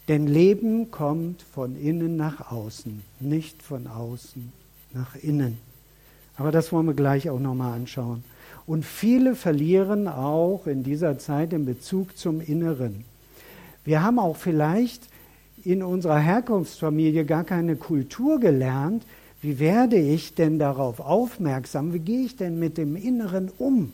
denn 0.09 0.27
Leben 0.27 0.91
kommt 0.91 1.41
von 1.41 1.77
innen 1.77 2.17
nach 2.17 2.51
außen, 2.51 3.01
nicht 3.21 3.63
von 3.63 3.87
außen 3.87 4.51
nach 4.93 5.15
innen. 5.15 5.57
Aber 6.35 6.51
das 6.51 6.73
wollen 6.73 6.87
wir 6.87 6.93
gleich 6.93 7.29
auch 7.29 7.39
nochmal 7.39 7.73
anschauen. 7.73 8.23
Und 8.65 8.83
viele 8.83 9.35
verlieren 9.35 10.07
auch 10.07 10.67
in 10.67 10.83
dieser 10.83 11.17
Zeit 11.19 11.53
den 11.53 11.65
Bezug 11.65 12.17
zum 12.17 12.41
Inneren. 12.41 13.05
Wir 13.85 14.03
haben 14.03 14.19
auch 14.19 14.37
vielleicht 14.37 15.03
in 15.63 15.83
unserer 15.83 16.19
Herkunftsfamilie 16.19 17.25
gar 17.25 17.43
keine 17.43 17.75
Kultur 17.75 18.39
gelernt. 18.39 19.03
Wie 19.41 19.59
werde 19.59 19.97
ich 19.97 20.35
denn 20.35 20.59
darauf 20.59 20.99
aufmerksam? 20.99 21.93
Wie 21.93 21.99
gehe 21.99 22.25
ich 22.25 22.35
denn 22.35 22.59
mit 22.59 22.77
dem 22.77 22.95
Inneren 22.95 23.51
um? 23.57 23.91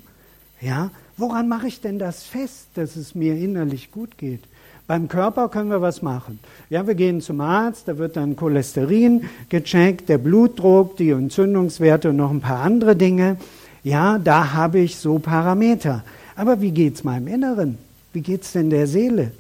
Ja, 0.62 0.92
woran 1.18 1.48
mache 1.48 1.68
ich 1.68 1.82
denn 1.82 2.00
das 2.00 2.24
fest, 2.24 2.68
dass 2.76 2.96
es 2.96 3.16
mir 3.16 3.36
innerlich 3.36 3.92
gut 3.92 4.18
geht? 4.18 4.42
Beim 4.88 5.08
Körper 5.08 5.50
können 5.50 5.70
wir 5.70 5.82
was 5.82 6.02
machen. 6.02 6.40
Ja, 6.70 6.88
wir 6.88 6.96
gehen 6.96 7.22
zum 7.22 7.42
Arzt, 7.42 7.88
da 7.88 7.98
wird 8.00 8.18
dann 8.18 8.36
Cholesterin 8.36 9.26
gecheckt, 9.48 10.10
der 10.10 10.18
Blutdruck, 10.18 10.98
die 10.98 11.12
Entzündungswerte 11.12 12.10
und 12.10 12.16
noch 12.16 12.32
ein 12.32 12.42
paar 12.42 12.62
andere 12.62 12.96
Dinge. 12.96 13.38
Ja, 13.84 14.18
da 14.18 14.54
habe 14.54 14.80
ich 14.80 14.98
so 14.98 15.20
Parameter. 15.20 16.04
Aber 16.36 16.62
wie 16.62 16.72
geht 16.72 16.96
es 16.96 17.04
meinem 17.04 17.28
Inneren? 17.28 17.78
Wie 18.14 18.22
geht 18.22 18.42
es 18.42 18.54
denn 18.54 18.72
der 18.72 18.88
Seele? 18.88 19.32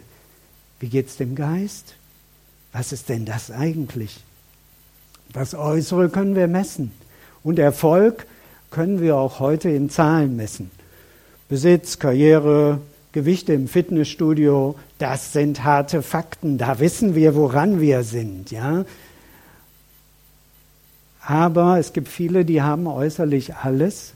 Wie 0.79 0.89
geht 0.89 1.07
es 1.07 1.17
dem 1.17 1.35
Geist? 1.35 1.95
Was 2.71 2.91
ist 2.91 3.09
denn 3.09 3.25
das 3.25 3.51
eigentlich? 3.51 4.23
Das 5.33 5.53
Äußere 5.53 6.09
können 6.09 6.35
wir 6.35 6.47
messen. 6.47 6.91
Und 7.43 7.59
Erfolg 7.59 8.25
können 8.71 9.01
wir 9.01 9.15
auch 9.17 9.39
heute 9.39 9.69
in 9.69 9.89
Zahlen 9.89 10.35
messen. 10.35 10.71
Besitz, 11.47 11.99
Karriere, 11.99 12.79
Gewichte 13.11 13.53
im 13.53 13.67
Fitnessstudio, 13.67 14.75
das 14.99 15.33
sind 15.33 15.63
harte 15.63 16.03
Fakten, 16.03 16.59
da 16.59 16.79
wissen 16.79 17.15
wir, 17.15 17.35
woran 17.35 17.81
wir 17.81 18.03
sind, 18.03 18.51
ja. 18.51 18.85
Aber 21.21 21.79
es 21.79 21.93
gibt 21.93 22.07
viele, 22.07 22.45
die 22.45 22.61
haben 22.61 22.85
äußerlich 22.85 23.55
alles, 23.55 24.13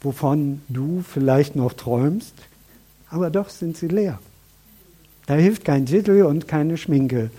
wovon 0.00 0.62
du 0.68 1.02
vielleicht 1.02 1.56
noch 1.56 1.72
träumst, 1.72 2.34
aber 3.10 3.30
doch 3.30 3.48
sind 3.48 3.76
sie 3.76 3.88
leer. 3.88 4.20
Da 5.32 5.38
hilft 5.38 5.64
kein 5.64 5.86
Titel 5.86 6.24
und 6.24 6.46
keine 6.46 6.76
Schminke, 6.76 7.30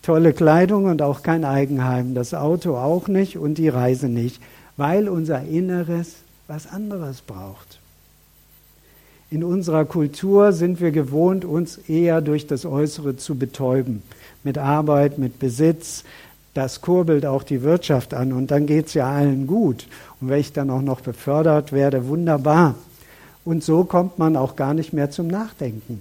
tolle 0.00 0.32
Kleidung 0.32 0.86
und 0.86 1.02
auch 1.02 1.22
kein 1.22 1.44
Eigenheim, 1.44 2.14
das 2.14 2.32
Auto 2.32 2.74
auch 2.74 3.06
nicht 3.06 3.36
und 3.36 3.58
die 3.58 3.68
Reise 3.68 4.08
nicht, 4.08 4.40
weil 4.78 5.10
unser 5.10 5.42
Inneres 5.42 6.14
was 6.46 6.66
anderes 6.66 7.20
braucht. 7.20 7.80
In 9.30 9.44
unserer 9.44 9.84
Kultur 9.84 10.54
sind 10.54 10.80
wir 10.80 10.90
gewohnt, 10.90 11.44
uns 11.44 11.76
eher 11.76 12.22
durch 12.22 12.46
das 12.46 12.64
Äußere 12.64 13.18
zu 13.18 13.34
betäuben. 13.34 14.02
Mit 14.42 14.56
Arbeit, 14.56 15.18
mit 15.18 15.38
Besitz. 15.38 16.04
Das 16.54 16.80
kurbelt 16.80 17.26
auch 17.26 17.42
die 17.42 17.60
Wirtschaft 17.60 18.14
an 18.14 18.32
und 18.32 18.50
dann 18.52 18.64
geht 18.64 18.86
es 18.86 18.94
ja 18.94 19.06
allen 19.06 19.46
gut. 19.46 19.86
Und 20.18 20.30
wenn 20.30 20.40
ich 20.40 20.54
dann 20.54 20.70
auch 20.70 20.80
noch 20.80 21.02
befördert 21.02 21.72
werde, 21.72 22.08
wunderbar. 22.08 22.74
Und 23.44 23.62
so 23.62 23.84
kommt 23.84 24.18
man 24.18 24.34
auch 24.34 24.56
gar 24.56 24.72
nicht 24.72 24.94
mehr 24.94 25.10
zum 25.10 25.26
Nachdenken. 25.26 26.00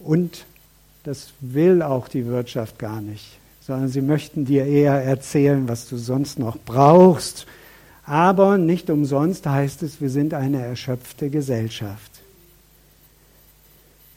Und 0.00 0.44
das 1.04 1.30
will 1.40 1.82
auch 1.82 2.08
die 2.08 2.26
Wirtschaft 2.26 2.78
gar 2.78 3.00
nicht, 3.00 3.38
sondern 3.60 3.88
sie 3.88 4.02
möchten 4.02 4.44
dir 4.44 4.66
eher 4.66 4.94
erzählen, 4.94 5.68
was 5.68 5.88
du 5.88 5.96
sonst 5.96 6.38
noch 6.38 6.58
brauchst 6.64 7.46
aber 8.10 8.58
nicht 8.58 8.90
umsonst 8.90 9.46
heißt 9.46 9.84
es, 9.84 10.00
wir 10.00 10.10
sind 10.10 10.34
eine 10.34 10.60
erschöpfte 10.60 11.30
Gesellschaft. 11.30 12.10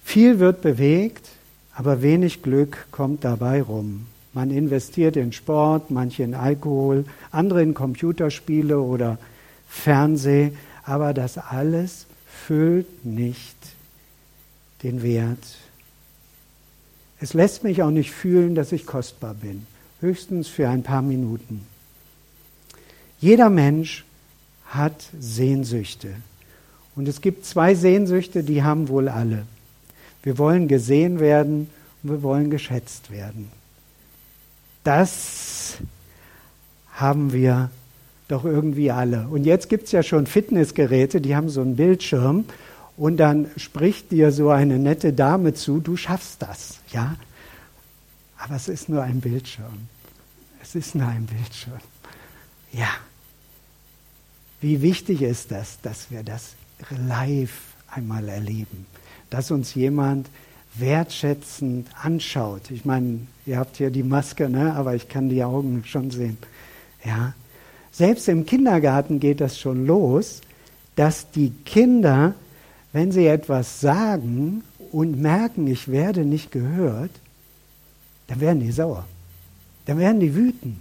Viel 0.04 0.40
wird 0.40 0.64
bewegt, 0.64 1.30
aber 1.76 2.02
wenig 2.02 2.42
Glück 2.42 2.88
kommt 2.90 3.24
dabei 3.24 3.62
rum. 3.62 4.08
Man 4.34 4.50
investiert 4.50 5.16
in 5.16 5.32
Sport, 5.32 5.92
manche 5.92 6.24
in 6.24 6.34
Alkohol, 6.34 7.06
andere 7.30 7.62
in 7.62 7.76
Computerspiele 7.76 8.80
oder 8.80 9.20
Fernseh, 9.70 10.54
aber 10.86 11.14
das 11.14 11.38
alles 11.38 12.08
füllt 12.26 13.06
nicht 13.06 13.58
den 14.82 15.04
Wert. 15.04 15.38
Es 17.24 17.34
lässt 17.34 17.64
mich 17.64 17.82
auch 17.82 17.90
nicht 17.90 18.12
fühlen, 18.12 18.54
dass 18.54 18.74
ich 18.74 18.86
kostbar 18.86 19.34
bin, 19.34 19.66
höchstens 20.02 20.50
für 20.50 20.68
ein 20.68 20.84
paar 20.84 21.02
Minuten. 21.02 21.66
Jeder 23.18 23.50
Mensch 23.50 24.04
hat 24.66 25.06
Sehnsüchte. 25.18 26.10
Und 26.98 27.08
es 27.08 27.22
gibt 27.22 27.46
zwei 27.46 27.76
Sehnsüchte, 27.76 28.44
die 28.44 28.62
haben 28.62 28.90
wohl 28.90 29.08
alle. 29.08 29.46
Wir 30.22 30.38
wollen 30.38 30.68
gesehen 30.68 31.22
werden 31.22 31.70
und 32.04 32.10
wir 32.10 32.24
wollen 32.24 32.50
geschätzt 32.50 33.10
werden. 33.10 33.50
Das 34.84 35.78
haben 36.92 37.32
wir 37.32 37.70
doch 38.28 38.44
irgendwie 38.44 38.92
alle. 38.92 39.30
Und 39.30 39.46
jetzt 39.46 39.70
gibt 39.70 39.86
es 39.86 39.94
ja 39.94 40.04
schon 40.04 40.28
Fitnessgeräte, 40.28 41.22
die 41.22 41.38
haben 41.38 41.48
so 41.48 41.62
einen 41.62 41.78
Bildschirm 41.78 42.44
und 42.98 43.18
dann 43.18 43.48
spricht 43.58 44.12
dir 44.12 44.32
so 44.32 44.50
eine 44.50 44.78
nette 44.80 45.14
Dame 45.14 45.54
zu, 45.54 45.80
du 45.80 45.98
schaffst 45.98 46.42
das, 46.42 46.80
ja? 46.92 47.16
Aber 48.38 48.56
es 48.56 48.68
ist 48.68 48.90
nur 48.90 49.02
ein 49.02 49.22
Bildschirm. 49.22 49.88
Es 50.62 50.76
ist 50.76 50.96
nur 50.96 51.08
ein 51.08 51.26
Bildschirm. 51.26 51.80
Ja. 52.72 52.90
Wie 54.60 54.82
wichtig 54.82 55.22
ist 55.22 55.52
das, 55.52 55.80
dass 55.82 56.12
wir 56.12 56.24
das 56.24 56.56
live 57.08 57.54
einmal 57.90 58.28
erleben, 58.28 58.86
dass 59.30 59.52
uns 59.52 59.74
jemand 59.76 60.30
wertschätzend 60.76 61.88
anschaut. 62.02 62.72
Ich 62.72 62.86
meine, 62.86 63.20
ihr 63.46 63.58
habt 63.58 63.78
hier 63.78 63.92
die 63.92 64.04
Maske, 64.04 64.50
ne? 64.50 64.74
aber 64.74 64.96
ich 64.96 65.08
kann 65.08 65.30
die 65.30 65.44
Augen 65.44 65.84
schon 65.86 66.12
sehen. 66.12 66.38
Ja. 67.06 67.34
Selbst 67.92 68.28
im 68.28 68.46
Kindergarten 68.46 69.20
geht 69.20 69.40
das 69.40 69.60
schon 69.60 69.86
los, 69.86 70.42
dass 70.96 71.30
die 71.32 71.52
Kinder, 71.66 72.34
wenn 72.94 73.12
sie 73.12 73.26
etwas 73.26 73.82
sagen 73.82 74.64
und 74.92 75.20
merken, 75.20 75.68
ich 75.68 75.92
werde 75.92 76.24
nicht 76.24 76.52
gehört, 76.52 77.12
dann 78.28 78.40
werden 78.40 78.60
die 78.60 78.72
sauer. 78.72 79.06
Dann 79.86 79.98
werden 79.98 80.20
die 80.20 80.36
wütend. 80.36 80.80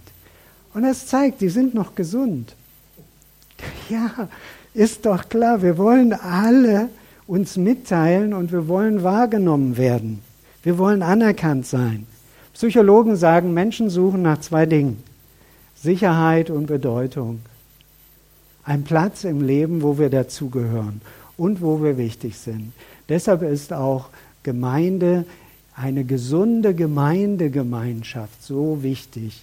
Und 0.73 0.83
das 0.83 1.07
zeigt, 1.07 1.41
die 1.41 1.49
sind 1.49 1.73
noch 1.73 1.95
gesund. 1.95 2.55
Ja, 3.89 4.29
ist 4.73 5.05
doch 5.05 5.29
klar, 5.29 5.61
wir 5.61 5.77
wollen 5.77 6.13
alle 6.13 6.89
uns 7.27 7.57
mitteilen 7.57 8.33
und 8.33 8.51
wir 8.51 8.67
wollen 8.67 9.03
wahrgenommen 9.03 9.77
werden. 9.77 10.21
Wir 10.63 10.77
wollen 10.77 11.01
anerkannt 11.01 11.65
sein. 11.65 12.07
Psychologen 12.53 13.15
sagen, 13.15 13.53
Menschen 13.53 13.89
suchen 13.89 14.21
nach 14.21 14.39
zwei 14.39 14.65
Dingen. 14.65 15.03
Sicherheit 15.75 16.49
und 16.49 16.65
Bedeutung. 16.67 17.41
Ein 18.63 18.83
Platz 18.83 19.25
im 19.25 19.41
Leben, 19.41 19.81
wo 19.81 19.97
wir 19.97 20.09
dazugehören 20.09 21.01
und 21.37 21.61
wo 21.61 21.81
wir 21.83 21.97
wichtig 21.97 22.37
sind. 22.37 22.73
Deshalb 23.09 23.41
ist 23.41 23.73
auch 23.73 24.09
Gemeinde, 24.43 25.25
eine 25.75 26.03
gesunde 26.03 26.73
Gemeindegemeinschaft 26.73 28.43
so 28.43 28.83
wichtig. 28.83 29.41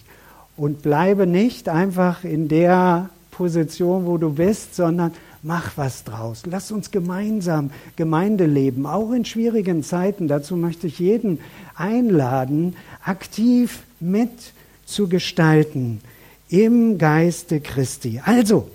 Und 0.56 0.82
bleibe 0.82 1.26
nicht 1.26 1.68
einfach 1.68 2.24
in 2.24 2.48
der 2.48 3.08
Position, 3.30 4.06
wo 4.06 4.18
du 4.18 4.34
bist, 4.34 4.74
sondern 4.74 5.12
mach 5.42 5.76
was 5.76 6.04
draus. 6.04 6.42
Lass 6.44 6.70
uns 6.70 6.90
gemeinsam 6.90 7.70
Gemeinde 7.96 8.46
leben, 8.46 8.86
auch 8.86 9.12
in 9.12 9.24
schwierigen 9.24 9.82
Zeiten. 9.82 10.28
Dazu 10.28 10.56
möchte 10.56 10.86
ich 10.86 10.98
jeden 10.98 11.38
einladen, 11.74 12.76
aktiv 13.02 13.82
mit 14.00 14.52
zu 14.84 15.08
gestalten 15.08 16.00
im 16.48 16.98
Geiste 16.98 17.60
Christi. 17.60 18.20
Also, 18.24 18.68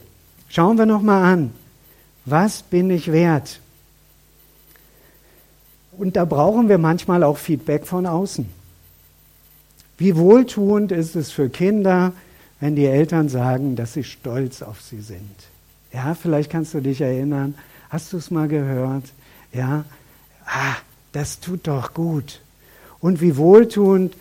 schauen 0.48 0.78
wir 0.78 0.86
noch 0.86 1.02
mal 1.02 1.32
an. 1.32 1.52
Was 2.26 2.64
bin 2.64 2.90
ich 2.90 3.12
wert? 3.12 3.60
Und 5.98 6.16
da 6.16 6.26
brauchen 6.26 6.68
wir 6.68 6.78
manchmal 6.78 7.24
auch 7.24 7.38
Feedback 7.38 7.86
von 7.86 8.06
außen. 8.06 8.50
Wie 9.98 10.18
wohltuend 10.18 10.92
ist 10.92 11.16
es 11.16 11.32
für 11.32 11.50
Kinder, 11.50 12.12
wenn 12.60 12.76
die 12.76 12.86
Eltern 12.86 13.30
sagen, 13.30 13.76
dass 13.76 13.94
sie 13.94 14.04
stolz 14.04 14.62
auf 14.62 14.82
sie 14.82 15.02
sind. 15.02 15.36
Ja, 15.94 16.16
vielleicht 16.16 16.52
kannst 16.52 16.74
du 16.74 16.82
dich 16.82 17.00
erinnern, 17.00 17.56
hast 17.90 18.12
du 18.12 18.18
es 18.18 18.32
mal 18.32 18.48
gehört? 18.48 19.06
Ja, 19.54 19.86
ah, 20.46 20.76
das 21.14 21.40
tut 21.40 21.68
doch 21.68 21.94
gut. 21.94 22.42
Und 23.00 23.22
wie 23.22 23.38
wohltuend 23.38 24.16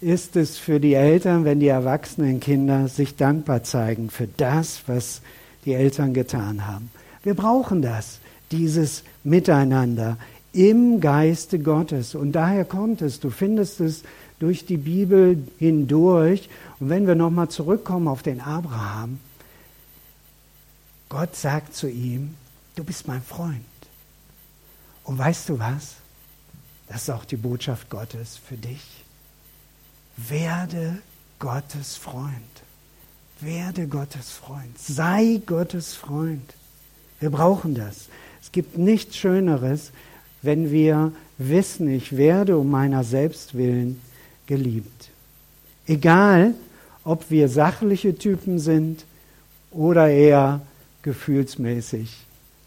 ist 0.00 0.36
es 0.36 0.56
für 0.56 0.80
die 0.80 0.94
Eltern, 0.94 1.44
wenn 1.44 1.60
die 1.60 1.68
erwachsenen 1.68 2.40
Kinder 2.40 2.88
sich 2.88 3.16
dankbar 3.16 3.62
zeigen 3.64 4.08
für 4.08 4.26
das, 4.26 4.82
was 4.86 5.20
die 5.66 5.74
Eltern 5.74 6.14
getan 6.14 6.66
haben. 6.66 6.90
Wir 7.22 7.34
brauchen 7.34 7.82
das, 7.82 8.18
dieses 8.50 9.04
Miteinander 9.24 10.16
im 10.52 11.00
Geiste 11.00 11.58
Gottes. 11.58 12.14
Und 12.14 12.32
daher 12.32 12.64
kommt 12.64 13.02
es, 13.02 13.20
du 13.20 13.30
findest 13.30 13.80
es 13.80 14.02
durch 14.38 14.66
die 14.66 14.78
Bibel 14.78 15.46
hindurch. 15.58 16.48
Und 16.80 16.88
wenn 16.88 17.06
wir 17.06 17.14
nochmal 17.14 17.48
zurückkommen 17.48 18.08
auf 18.08 18.22
den 18.22 18.40
Abraham, 18.40 19.20
Gott 21.08 21.36
sagt 21.36 21.74
zu 21.74 21.88
ihm, 21.88 22.34
du 22.76 22.84
bist 22.84 23.06
mein 23.06 23.22
Freund. 23.22 23.64
Und 25.04 25.18
weißt 25.18 25.48
du 25.48 25.58
was? 25.58 25.96
Das 26.88 27.02
ist 27.02 27.10
auch 27.10 27.24
die 27.24 27.36
Botschaft 27.36 27.90
Gottes 27.90 28.36
für 28.36 28.56
dich. 28.56 29.04
Werde 30.16 30.98
Gottes 31.38 31.96
Freund. 31.96 32.34
Werde 33.40 33.86
Gottes 33.86 34.30
Freund. 34.30 34.78
Sei 34.78 35.40
Gottes 35.46 35.94
Freund. 35.94 36.54
Wir 37.20 37.30
brauchen 37.30 37.74
das. 37.74 38.08
Es 38.42 38.50
gibt 38.50 38.78
nichts 38.78 39.16
Schöneres, 39.16 39.92
wenn 40.42 40.70
wir 40.70 41.12
wissen, 41.38 41.88
ich 41.88 42.16
werde 42.16 42.56
um 42.58 42.70
meiner 42.70 43.04
selbst 43.04 43.54
willen 43.54 44.00
geliebt. 44.46 45.10
Egal, 45.86 46.54
ob 47.04 47.30
wir 47.30 47.48
sachliche 47.48 48.16
Typen 48.16 48.58
sind 48.58 49.04
oder 49.70 50.08
eher 50.08 50.60
gefühlsmäßig 51.02 52.16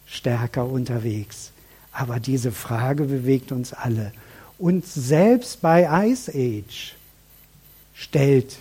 stärker 0.05 0.67
unterwegs. 0.67 1.51
Aber 1.91 2.19
diese 2.19 2.51
Frage 2.51 3.05
bewegt 3.05 3.51
uns 3.51 3.73
alle. 3.73 4.11
Und 4.57 4.85
selbst 4.85 5.61
bei 5.61 6.07
Ice 6.07 6.31
Age 6.31 6.95
stellt 7.93 8.57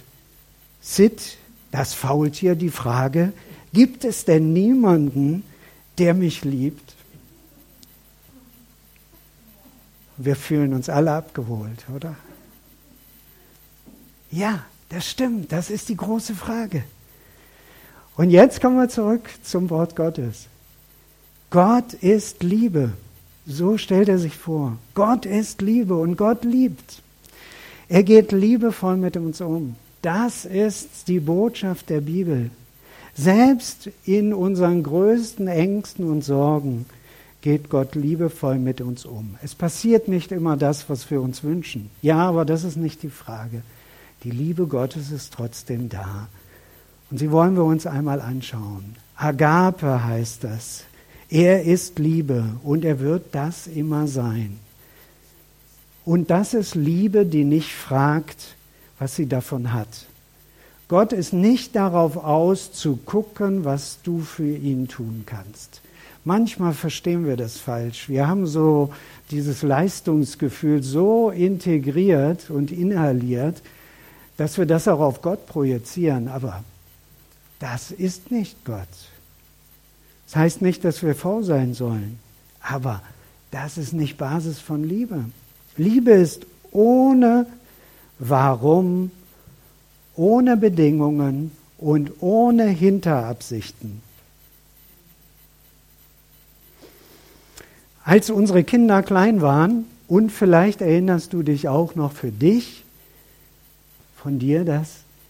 Sid, 0.81 1.39
das 1.71 1.95
Faultier, 1.95 2.55
die 2.55 2.71
Frage, 2.71 3.33
gibt 3.73 4.05
es 4.05 4.25
denn 4.25 4.53
niemanden, 4.53 5.45
der 5.99 6.15
mich 6.15 6.45
liebt? 6.45 6.95
Wir 10.17 10.37
fühlen 10.37 10.75
uns 10.75 10.89
alle 10.89 11.13
abgeholt, 11.13 11.85
oder? 11.95 12.15
Ja, 14.31 14.65
das 14.89 15.09
stimmt, 15.09 15.53
das 15.53 15.71
ist 15.71 15.89
die 15.89 15.97
große 15.97 16.35
Frage. 16.35 16.85
Und 18.17 18.31
jetzt 18.31 18.61
kommen 18.61 18.77
wir 18.77 18.89
zurück 18.89 19.29
zum 19.43 19.71
Wort 19.71 19.97
Gottes. 19.97 20.47
Gott 21.51 21.95
ist 21.95 22.43
Liebe. 22.43 22.93
So 23.47 23.77
stellt 23.77 24.09
er 24.09 24.19
sich 24.19 24.37
vor. 24.37 24.79
Gott 24.95 25.27
ist 25.27 25.61
Liebe 25.63 25.95
und 25.97 26.17
Gott 26.17 26.45
liebt. 26.45 27.03
Er 27.89 28.03
geht 28.03 28.33
liebevoll 28.33 28.97
mit 28.97 29.17
uns 29.17 29.41
um. 29.41 29.77
Das 30.01 30.45
ist 30.45 31.09
die 31.09 31.21
Botschaft 31.21 31.91
der 31.91 32.01
Bibel. 32.01 32.51
Selbst 33.15 33.91
in 34.05 34.33
unseren 34.33 34.83
größten 34.83 35.47
Ängsten 35.47 36.09
und 36.09 36.25
Sorgen 36.25 36.87
geht 37.43 37.69
Gott 37.69 37.95
liebevoll 37.95 38.59
mit 38.59 38.81
uns 38.81 39.05
um. 39.05 39.37
Es 39.43 39.55
passiert 39.55 40.09
nicht 40.09 40.33
immer 40.33 40.57
das, 40.57 40.89
was 40.89 41.11
wir 41.11 41.21
uns 41.21 41.43
wünschen. 41.43 41.91
Ja, 42.01 42.19
aber 42.19 42.45
das 42.45 42.65
ist 42.65 42.77
nicht 42.77 43.03
die 43.03 43.11
Frage. 43.11 43.63
Die 44.25 44.31
Liebe 44.31 44.67
Gottes 44.67 45.11
ist 45.11 45.35
trotzdem 45.35 45.89
da. 45.89 46.29
Und 47.11 47.19
sie 47.19 47.31
wollen 47.31 47.57
wir 47.57 47.65
uns 47.65 47.87
einmal 47.87 48.21
anschauen. 48.21 48.97
Agape 49.17 50.05
heißt 50.05 50.45
das. 50.45 50.85
Er 51.29 51.65
ist 51.65 51.99
Liebe 51.99 52.45
und 52.63 52.85
er 52.85 53.01
wird 53.01 53.35
das 53.35 53.67
immer 53.67 54.07
sein. 54.07 54.59
Und 56.05 56.31
das 56.31 56.55
ist 56.55 56.75
Liebe, 56.75 57.27
die 57.27 57.45
nicht 57.45 57.73
fragt, 57.73 58.57
was 58.99 59.17
sie 59.17 59.27
davon 59.27 59.73
hat. 59.73 60.07
Gott 60.93 61.15
ist 61.15 61.33
nicht 61.33 61.75
darauf 61.75 62.19
aus, 62.19 62.71
zu 62.71 62.97
gucken, 62.97 63.65
was 63.65 64.01
du 64.03 64.21
für 64.21 64.55
ihn 64.55 64.89
tun 64.89 65.23
kannst. 65.25 65.81
Manchmal 66.23 66.75
verstehen 66.75 67.25
wir 67.25 67.39
das 67.39 67.57
falsch. 67.57 68.11
Wir 68.11 68.29
haben 68.29 68.47
so 68.47 68.93
dieses 69.31 69.63
Leistungsgefühl 69.63 70.83
so 70.83 71.31
integriert 71.31 72.51
und 72.51 72.71
inhaliert, 72.71 73.63
dass 74.37 74.59
wir 74.59 74.67
das 74.67 74.87
auch 74.87 75.01
auf 75.01 75.23
Gott 75.23 75.47
projizieren. 75.47 76.29
Aber 76.29 76.63
das 77.59 77.91
ist 77.91 78.31
nicht 78.31 78.63
Gott. 78.67 78.87
Das 80.27 80.37
heißt 80.37 80.61
nicht, 80.61 80.85
dass 80.85 81.03
wir 81.03 81.15
faul 81.15 81.43
sein 81.43 81.73
sollen. 81.73 82.19
Aber 82.61 83.01
das 83.51 83.79
ist 83.79 83.95
nicht 83.95 84.19
Basis 84.19 84.59
von 84.59 84.85
Liebe. 84.85 85.25
Liebe 85.79 86.11
ist 86.11 86.45
ohne 86.71 87.47
Warum, 88.19 89.11
ohne 90.17 90.57
Bedingungen 90.57 91.53
und 91.79 92.13
ohne 92.21 92.67
Hinterabsichten. 92.67 94.03
Als 98.05 98.31
unsere 98.31 98.65
Kinder 98.65 99.03
klein 99.03 99.41
waren, 99.41 99.87
und 100.13 100.31
vielleicht 100.31 100.83
erinnerst 100.83 101.33
du 101.33 101.43
dich 101.43 101.69
auch 101.69 101.95
noch 101.95 102.13
für 102.13 102.31
dich, 102.31 102.85
von 104.15 104.39
dir 104.39 104.65
das, 104.67 104.89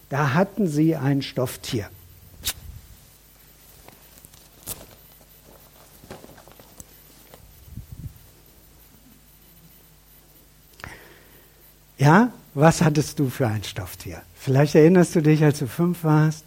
da 0.09 0.35
hatten 0.35 0.67
sie 0.67 0.97
ein 0.97 1.23
Stofftier. 1.23 1.89
Ja, 11.97 12.33
was 12.55 12.83
hattest 12.83 13.21
du 13.21 13.31
für 13.31 13.47
ein 13.47 13.63
Stofftier? 13.63 14.23
Vielleicht 14.43 14.75
erinnerst 14.75 15.15
du 15.15 15.21
dich, 15.21 15.45
als 15.45 15.61
du 15.61 15.67
fünf 15.67 16.05
warst, 16.05 16.45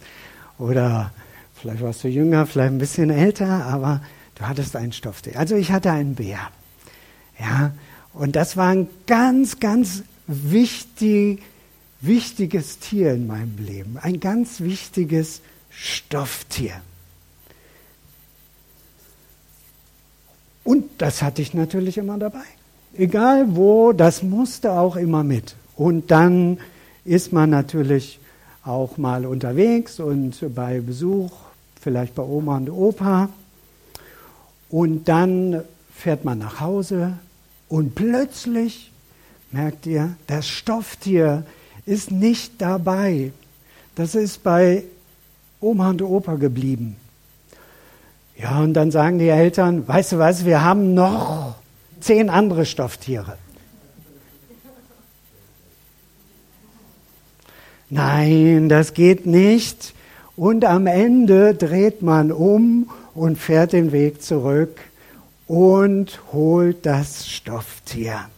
oder 0.58 1.12
vielleicht 1.54 1.82
warst 1.82 2.04
du 2.04 2.08
jünger, 2.08 2.46
vielleicht 2.46 2.72
ein 2.72 2.78
bisschen 2.78 3.10
älter, 3.10 3.64
aber 3.66 4.02
du 4.34 4.46
hattest 4.46 4.76
ein 4.76 4.92
Stofftier. 4.92 5.38
Also 5.38 5.56
ich 5.56 5.72
hatte 5.72 5.90
einen 5.90 6.14
Bär. 6.14 6.38
Ja, 7.38 7.72
und 8.12 8.36
das 8.36 8.56
war 8.56 8.68
ein 8.68 8.88
ganz, 9.06 9.60
ganz 9.60 10.02
wichtig, 10.26 11.42
wichtiges 12.00 12.78
Tier 12.78 13.12
in 13.14 13.26
meinem 13.26 13.56
Leben. 13.58 13.98
Ein 13.98 14.20
ganz 14.20 14.60
wichtiges 14.60 15.40
Stofftier. 15.70 16.74
Und 20.64 20.84
das 20.98 21.22
hatte 21.22 21.42
ich 21.42 21.54
natürlich 21.54 21.98
immer 21.98 22.18
dabei 22.18 22.44
egal 22.98 23.56
wo, 23.56 23.92
das 23.92 24.22
musste 24.22 24.72
auch 24.72 24.96
immer 24.96 25.24
mit. 25.24 25.56
Und 25.76 26.10
dann 26.10 26.58
ist 27.06 27.32
man 27.32 27.50
natürlich 27.50 28.18
auch 28.64 28.98
mal 28.98 29.26
unterwegs 29.26 30.00
und 30.00 30.34
bei 30.54 30.80
Besuch, 30.80 31.30
vielleicht 31.80 32.14
bei 32.14 32.22
Oma 32.22 32.56
und 32.56 32.70
Opa. 32.70 33.28
Und 34.68 35.08
dann 35.08 35.62
fährt 35.94 36.24
man 36.24 36.38
nach 36.38 36.60
Hause 36.60 37.14
und 37.68 37.94
plötzlich 37.94 38.90
merkt 39.52 39.86
ihr, 39.86 40.16
das 40.26 40.48
Stofftier 40.48 41.44
ist 41.86 42.10
nicht 42.10 42.60
dabei. 42.60 43.32
Das 43.94 44.14
ist 44.14 44.42
bei 44.42 44.84
Oma 45.60 45.90
und 45.90 46.02
Opa 46.02 46.34
geblieben. 46.34 46.96
Ja, 48.36 48.60
und 48.60 48.74
dann 48.74 48.90
sagen 48.90 49.18
die 49.18 49.28
Eltern, 49.28 49.86
weißt 49.86 50.12
du 50.12 50.18
was, 50.18 50.44
wir 50.44 50.62
haben 50.62 50.92
noch 50.92 51.54
zehn 52.00 52.28
andere 52.28 52.66
Stofftiere. 52.66 53.38
Nein, 57.88 58.68
das 58.68 58.94
geht 58.94 59.26
nicht. 59.26 59.94
Und 60.36 60.64
am 60.64 60.86
Ende 60.86 61.54
dreht 61.54 62.02
man 62.02 62.32
um 62.32 62.90
und 63.14 63.38
fährt 63.38 63.72
den 63.72 63.92
Weg 63.92 64.22
zurück 64.22 64.78
und 65.46 66.20
holt 66.32 66.84
das 66.84 67.28
Stofftier. 67.28 68.28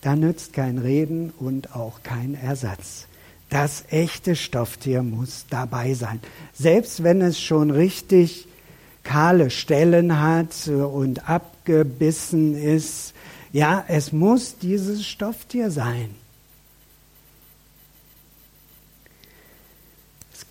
Da 0.00 0.16
nützt 0.16 0.52
kein 0.52 0.78
Reden 0.78 1.32
und 1.38 1.76
auch 1.76 2.02
kein 2.02 2.34
Ersatz. 2.34 3.06
Das 3.50 3.84
echte 3.90 4.34
Stofftier 4.34 5.02
muss 5.02 5.44
dabei 5.48 5.94
sein. 5.94 6.20
Selbst 6.54 7.04
wenn 7.04 7.20
es 7.20 7.38
schon 7.38 7.70
richtig 7.70 8.48
kahle 9.04 9.50
Stellen 9.50 10.20
hat 10.20 10.68
und 10.68 11.28
abgebissen 11.28 12.56
ist. 12.56 13.14
Ja, 13.52 13.84
es 13.86 14.12
muss 14.12 14.56
dieses 14.58 15.06
Stofftier 15.06 15.70
sein. 15.70 16.21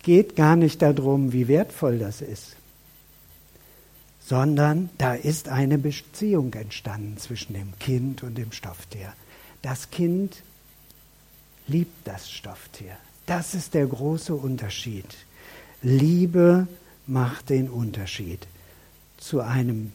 Geht 0.02 0.36
gar 0.36 0.56
nicht 0.56 0.82
darum, 0.82 1.32
wie 1.32 1.48
wertvoll 1.48 1.98
das 1.98 2.20
ist, 2.20 2.56
sondern 4.20 4.90
da 4.98 5.14
ist 5.14 5.48
eine 5.48 5.78
Beziehung 5.78 6.52
entstanden 6.54 7.18
zwischen 7.18 7.54
dem 7.54 7.78
Kind 7.78 8.22
und 8.22 8.36
dem 8.36 8.52
Stofftier. 8.52 9.12
Das 9.62 9.90
Kind 9.90 10.42
liebt 11.66 12.06
das 12.06 12.30
Stofftier. 12.30 12.96
Das 13.26 13.54
ist 13.54 13.74
der 13.74 13.86
große 13.86 14.34
Unterschied. 14.34 15.06
Liebe 15.82 16.66
macht 17.06 17.50
den 17.50 17.68
Unterschied 17.68 18.46
zu 19.18 19.40
einem 19.40 19.92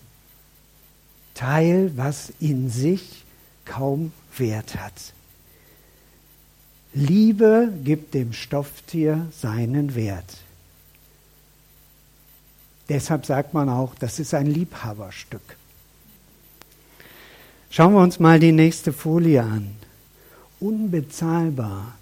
Teil, 1.34 1.92
was 1.96 2.32
in 2.40 2.70
sich 2.70 3.24
kaum 3.66 4.12
Wert 4.38 4.76
hat. 4.76 5.14
Liebe 6.94 7.72
gibt 7.84 8.14
dem 8.14 8.34
Stofftier 8.34 9.28
seinen 9.32 9.96
Wert. 9.96 10.38
Deshalb 12.90 13.26
sagt 13.26 13.54
man 13.54 13.70
auch, 13.70 13.96
das 13.96 14.20
ist 14.20 14.34
ein 14.34 14.48
Liebhaberstück. 14.48 15.58
Schauen 17.70 17.94
wir 17.94 18.02
uns 18.02 18.20
mal 18.20 18.40
die 18.40 18.54
nächste 18.54 18.94
Folie 18.94 19.44
an. 19.44 19.76
Unbezahlbar. 20.60 21.98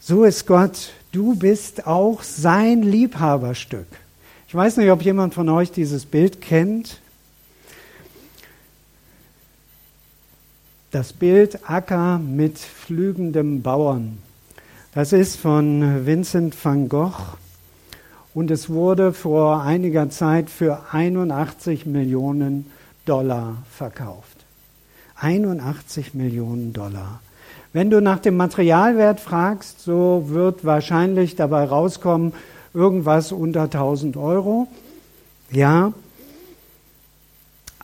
So 0.00 0.24
ist 0.24 0.46
Gott 0.46 0.90
Du 1.12 1.34
bist 1.34 1.86
auch 1.86 2.22
sein 2.22 2.82
Liebhaberstück. 2.82 3.88
Ich 4.46 4.54
weiß 4.54 4.76
nicht, 4.76 4.90
ob 4.90 5.02
jemand 5.02 5.34
von 5.34 5.48
euch 5.48 5.72
dieses 5.72 6.06
Bild 6.06 6.40
kennt. 6.40 7.00
Das 10.92 11.12
Bild 11.12 11.70
Acker 11.70 12.18
mit 12.18 12.58
flügendem 12.58 13.62
Bauern. 13.62 14.18
Das 14.92 15.12
ist 15.12 15.36
von 15.36 16.04
Vincent 16.04 16.56
van 16.64 16.88
Gogh 16.88 17.36
und 18.34 18.50
es 18.50 18.68
wurde 18.68 19.12
vor 19.12 19.62
einiger 19.62 20.10
Zeit 20.10 20.50
für 20.50 20.80
81 20.90 21.86
Millionen 21.86 22.72
Dollar 23.04 23.58
verkauft. 23.70 24.44
81 25.14 26.14
Millionen 26.14 26.72
Dollar. 26.72 27.20
Wenn 27.72 27.90
du 27.90 28.02
nach 28.02 28.18
dem 28.18 28.36
Materialwert 28.36 29.20
fragst, 29.20 29.80
so 29.80 30.24
wird 30.26 30.64
wahrscheinlich 30.64 31.36
dabei 31.36 31.66
rauskommen, 31.66 32.32
irgendwas 32.74 33.30
unter 33.30 33.62
1000 33.62 34.16
Euro. 34.16 34.66
Ja. 35.52 35.92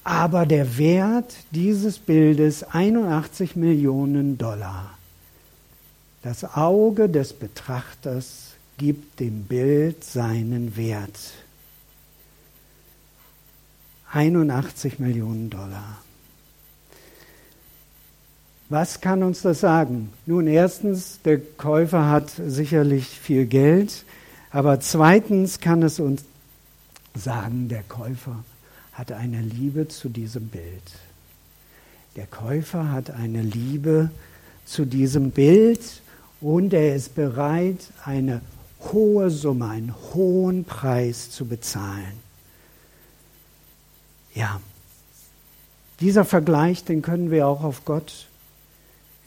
Aber 0.07 0.47
der 0.47 0.79
Wert 0.79 1.35
dieses 1.51 1.99
Bildes 1.99 2.63
81 2.63 3.57
Millionen 3.57 4.39
Dollar. 4.39 4.97
Das 6.23 6.45
Auge 6.45 7.09
des 7.09 7.33
Betrachters 7.33 8.53
gibt 8.79 9.19
dem 9.19 9.47
Bild 9.47 10.05
seinen 10.05 10.77
Wert. 10.77 11.19
81 14.13 15.01
Millionen 15.01 15.51
Dollar. 15.51 15.99
Was 18.69 19.01
kann 19.01 19.25
uns 19.25 19.43
das 19.43 19.59
sagen? 19.59 20.13
Nun, 20.25 20.47
erstens, 20.47 21.21
der 21.25 21.41
Käufer 21.41 22.09
hat 22.09 22.31
sicherlich 22.31 23.09
viel 23.09 23.47
Geld, 23.47 24.05
aber 24.53 24.79
zweitens 24.79 25.59
kann 25.59 25.83
es 25.83 25.99
uns 25.99 26.23
sagen, 27.17 27.69
der 27.69 27.83
Käufer 27.83 28.45
hat 28.97 29.13
eine 29.13 29.43
Liebe 29.43 29.89
zu 29.89 30.09
diesem 30.09 30.49
Bild. 30.49 30.83
Der 32.17 32.27
Käufer 32.27 32.91
hat 32.91 33.11
eine 33.11 33.43
Liebe 33.43 34.11
zu 34.65 34.87
diesem 34.87 35.33
Bild 35.33 36.01
und 36.41 36.73
er 36.73 36.97
ist 36.97 37.15
bereit, 37.15 37.93
eine 38.07 38.41
hohe 38.81 39.31
Summe, 39.31 39.69
einen 39.69 39.95
hohen 40.15 40.65
Preis 40.65 41.31
zu 41.31 41.45
bezahlen. 41.45 42.25
Ja, 44.35 44.61
dieser 46.01 46.25
Vergleich, 46.25 46.85
den 46.85 47.03
können 47.03 47.31
wir 47.31 47.47
auch 47.47 47.63
auf 47.65 47.85
Gott 47.85 48.29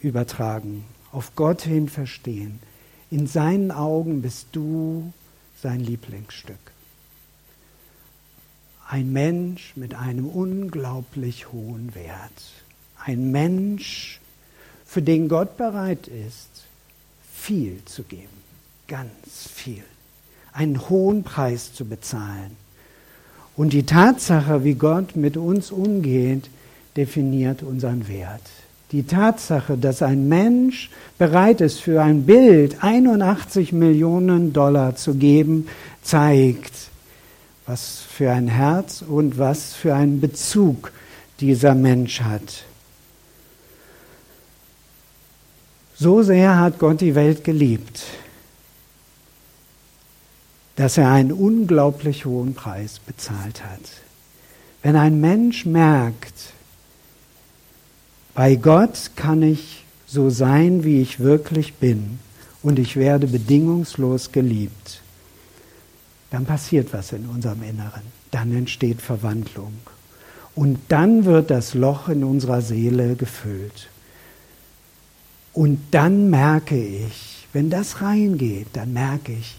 übertragen, 0.02 0.84
auf 1.12 1.36
Gott 1.36 1.62
hin 1.62 1.90
verstehen. 1.90 2.60
In 3.12 3.28
seinen 3.28 3.72
Augen 3.72 4.24
bist 4.24 4.48
du 4.52 5.14
sein 5.62 5.80
Lieblingsstück. 5.80 6.58
Ein 8.92 9.14
Mensch 9.14 9.74
mit 9.76 9.94
einem 9.94 10.26
unglaublich 10.26 11.52
hohen 11.54 11.94
Wert. 11.94 12.42
Ein 13.06 13.30
Mensch, 13.30 14.20
für 14.84 15.04
den 15.04 15.30
Gott 15.30 15.58
bereit 15.58 16.08
ist, 16.08 16.66
viel 17.32 17.86
zu 17.86 18.02
geben. 18.02 18.26
Ganz 18.88 19.48
viel. 19.54 19.84
Einen 20.54 20.90
hohen 20.90 21.22
Preis 21.22 21.72
zu 21.72 21.86
bezahlen. 21.86 22.58
Und 23.56 23.74
die 23.74 23.86
Tatsache, 23.86 24.64
wie 24.64 24.74
Gott 24.74 25.16
mit 25.16 25.38
uns 25.38 25.70
umgeht, 25.70 26.50
definiert 26.98 27.62
unseren 27.62 28.08
Wert. 28.08 28.42
Die 28.92 29.04
Tatsache, 29.04 29.78
dass 29.78 30.02
ein 30.02 30.28
Mensch 30.28 30.90
bereit 31.20 31.62
ist, 31.62 31.80
für 31.80 32.02
ein 32.02 32.26
Bild 32.26 32.84
81 32.84 33.72
Millionen 33.72 34.52
Dollar 34.52 34.96
zu 34.96 35.14
geben, 35.14 35.68
zeigt, 36.02 36.89
was 37.70 38.00
für 38.00 38.32
ein 38.32 38.48
Herz 38.48 39.04
und 39.04 39.38
was 39.38 39.76
für 39.76 39.94
einen 39.94 40.20
Bezug 40.20 40.92
dieser 41.40 41.76
Mensch 41.76 42.22
hat. 42.22 42.64
So 45.96 46.24
sehr 46.24 46.58
hat 46.58 46.80
Gott 46.80 47.00
die 47.00 47.14
Welt 47.14 47.44
geliebt, 47.44 48.06
dass 50.78 50.98
er 50.98 51.12
einen 51.12 51.32
unglaublich 51.32 52.26
hohen 52.26 52.56
Preis 52.56 52.98
bezahlt 52.98 53.64
hat. 53.64 53.82
Wenn 54.82 54.96
ein 54.96 55.22
Mensch 55.22 55.68
merkt, 55.68 56.54
bei 58.34 58.56
Gott 58.56 59.12
kann 59.16 59.44
ich 59.44 59.86
so 60.08 60.32
sein, 60.32 60.84
wie 60.84 61.04
ich 61.04 61.20
wirklich 61.20 61.76
bin 61.76 62.18
und 62.64 62.80
ich 62.80 62.96
werde 62.96 63.28
bedingungslos 63.28 64.32
geliebt. 64.32 65.02
Dann 66.32 66.46
passiert 66.46 66.94
was 66.94 67.12
in 67.12 67.26
unserem 67.26 67.64
Inneren. 67.64 68.02
Dann 68.32 68.56
entsteht 68.56 69.02
Verwandlung. 69.02 69.74
Und 70.56 70.80
dann 70.90 71.26
wird 71.26 71.50
das 71.50 71.74
Loch 71.74 72.10
in 72.10 72.24
unserer 72.24 72.62
Seele 72.62 73.16
gefüllt. 73.16 73.90
Und 75.54 75.80
dann 75.92 76.30
merke 76.30 76.78
ich, 76.78 77.48
wenn 77.54 77.70
das 77.70 78.02
reingeht, 78.02 78.68
dann 78.74 78.94
merke 78.94 79.32
ich, 79.32 79.58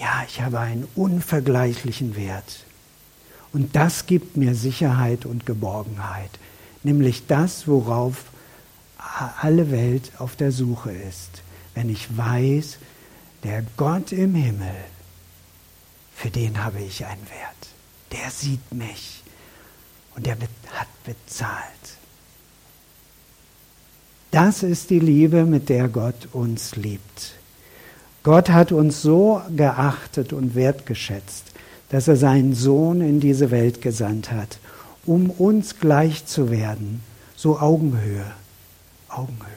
ja, 0.00 0.24
ich 0.26 0.40
habe 0.40 0.60
einen 0.60 0.88
unvergleichlichen 0.94 2.16
Wert. 2.16 2.64
Und 3.52 3.76
das 3.76 4.06
gibt 4.06 4.36
mir 4.36 4.54
Sicherheit 4.54 5.26
und 5.26 5.46
Geborgenheit 5.46 6.30
nämlich 6.84 7.26
das, 7.26 7.66
worauf 7.66 8.26
alle 9.40 9.70
Welt 9.70 10.12
auf 10.18 10.36
der 10.36 10.52
Suche 10.52 10.92
ist. 10.92 11.42
Wenn 11.74 11.88
ich 11.88 12.16
weiß, 12.16 12.78
der 13.42 13.64
Gott 13.76 14.12
im 14.12 14.34
Himmel, 14.34 14.74
für 16.14 16.30
den 16.30 16.62
habe 16.62 16.80
ich 16.80 17.04
einen 17.04 17.22
Wert. 17.22 17.68
Der 18.12 18.30
sieht 18.30 18.72
mich 18.72 19.22
und 20.14 20.26
der 20.26 20.36
hat 20.36 20.88
bezahlt. 21.04 21.58
Das 24.30 24.62
ist 24.62 24.90
die 24.90 25.00
Liebe, 25.00 25.44
mit 25.44 25.68
der 25.68 25.88
Gott 25.88 26.28
uns 26.32 26.76
liebt. 26.76 27.34
Gott 28.22 28.50
hat 28.50 28.72
uns 28.72 29.02
so 29.02 29.42
geachtet 29.54 30.32
und 30.32 30.54
wertgeschätzt, 30.54 31.52
dass 31.90 32.08
er 32.08 32.16
seinen 32.16 32.54
Sohn 32.54 33.00
in 33.00 33.20
diese 33.20 33.50
Welt 33.50 33.82
gesandt 33.82 34.32
hat 34.32 34.58
um 35.06 35.30
uns 35.30 35.78
gleich 35.78 36.26
zu 36.26 36.50
werden. 36.50 37.02
So 37.36 37.58
Augenhöhe, 37.58 38.24
Augenhöhe. 39.08 39.48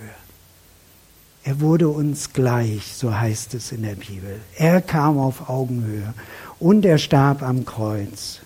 Er 1.43 1.62
wurde 1.62 1.88
uns 1.88 2.34
gleich, 2.34 2.93
so 2.93 3.17
heißt 3.17 3.54
es 3.54 3.72
in 3.72 3.84
der 3.84 3.96
Bibel. 3.96 4.41
Er 4.58 4.82
kam 4.82 5.17
auf 5.17 5.50
Augenhöhe 5.50 6.13
und 6.60 6.86
er 6.86 6.98
starb 6.98 7.43
am 7.43 7.65
Kreuz. 7.65 8.39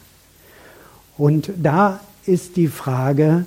Und 1.17 1.51
da 1.57 1.99
ist 2.25 2.55
die 2.55 2.67
Frage, 2.67 3.45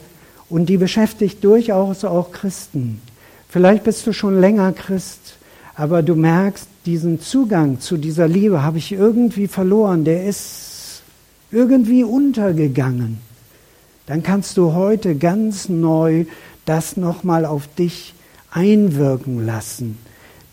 und 0.51 0.67
die 0.67 0.77
beschäftigt 0.77 1.43
durchaus 1.43 2.05
auch 2.05 2.31
Christen. 2.31 3.01
Vielleicht 3.49 3.83
bist 3.83 4.07
du 4.07 4.13
schon 4.13 4.41
länger 4.41 4.73
Christ, 4.73 5.37
aber 5.75 6.03
du 6.03 6.15
merkst, 6.15 6.69
diesen 6.87 7.21
Zugang 7.21 7.81
zu 7.81 7.97
dieser 7.97 8.29
Liebe 8.29 8.63
habe 8.63 8.79
ich 8.79 8.93
irgendwie 8.93 9.49
verloren, 9.49 10.05
der 10.05 10.27
ist 10.27 11.03
irgendwie 11.51 12.05
untergegangen 12.05 13.19
dann 14.07 14.23
kannst 14.23 14.57
du 14.57 14.75
heute 14.75 15.15
ganz 15.15 15.69
neu 15.69 16.27
das 16.65 16.97
nochmal 16.97 17.45
auf 17.45 17.67
dich 17.75 18.15
einwirken 18.51 19.45
lassen. 19.45 19.99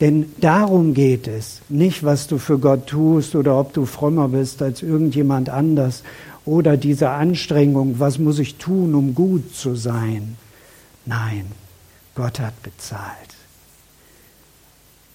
Denn 0.01 0.33
darum 0.41 0.95
geht 0.95 1.27
es, 1.27 1.61
nicht 1.69 2.03
was 2.03 2.25
du 2.25 2.39
für 2.39 2.57
Gott 2.57 2.87
tust 2.87 3.35
oder 3.35 3.57
ob 3.59 3.71
du 3.73 3.85
frommer 3.85 4.29
bist 4.29 4.63
als 4.63 4.81
irgendjemand 4.81 5.49
anders 5.49 6.01
oder 6.43 6.75
diese 6.75 7.11
Anstrengung, 7.11 7.99
was 7.99 8.17
muss 8.17 8.39
ich 8.39 8.55
tun, 8.55 8.95
um 8.95 9.13
gut 9.13 9.55
zu 9.55 9.75
sein. 9.75 10.37
Nein, 11.05 11.45
Gott 12.15 12.39
hat 12.39 12.63
bezahlt. 12.63 13.11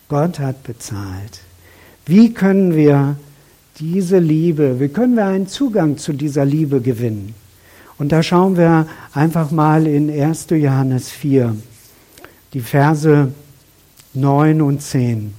Gott 0.08 0.38
hat 0.38 0.62
bezahlt. 0.62 1.40
Wie 2.06 2.32
können 2.32 2.76
wir 2.76 3.16
diese 3.80 4.20
Liebe, 4.20 4.78
wie 4.78 4.88
können 4.88 5.16
wir 5.16 5.26
einen 5.26 5.48
Zugang 5.48 5.98
zu 5.98 6.12
dieser 6.12 6.44
Liebe 6.44 6.80
gewinnen? 6.80 7.34
Und 7.98 8.12
da 8.12 8.22
schauen 8.22 8.56
wir 8.56 8.86
einfach 9.12 9.50
mal 9.50 9.88
in 9.88 10.08
1. 10.08 10.46
Johannes 10.50 11.10
4, 11.10 11.56
die 12.52 12.60
Verse 12.60 13.32
9 14.16 14.62
und 14.62 14.82
10. 14.82 15.34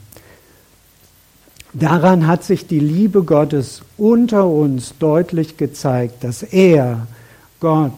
Daran 1.74 2.28
hat 2.28 2.44
sich 2.44 2.68
die 2.68 2.80
Liebe 2.80 3.24
Gottes 3.24 3.82
unter 3.98 4.48
uns 4.48 4.94
deutlich 5.00 5.58
gezeigt, 5.58 6.24
dass 6.24 6.44
er, 6.44 7.08
Gott, 7.60 7.92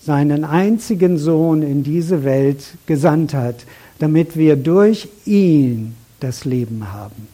seinen 0.00 0.44
einzigen 0.44 1.18
Sohn 1.18 1.62
in 1.62 1.82
diese 1.82 2.24
Welt 2.24 2.62
gesandt 2.86 3.34
hat, 3.34 3.66
damit 3.98 4.36
wir 4.36 4.56
durch 4.56 5.08
ihn 5.26 5.94
das 6.20 6.44
Leben 6.44 6.92
haben. 6.92 7.28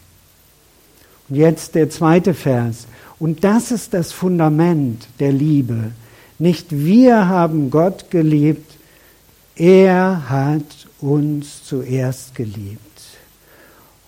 Und 1.28 1.36
jetzt 1.36 1.74
der 1.74 1.90
zweite 1.90 2.34
Vers. 2.34 2.86
Und 3.18 3.44
das 3.44 3.70
ist 3.70 3.94
das 3.94 4.12
Fundament 4.12 5.06
der 5.20 5.32
Liebe 5.32 5.92
nicht 6.38 6.66
wir 6.70 7.28
haben 7.28 7.70
Gott 7.70 8.10
geliebt, 8.10 8.72
er 9.56 10.28
hat 10.28 10.62
uns 11.00 11.64
zuerst 11.64 12.34
geliebt. 12.34 13.02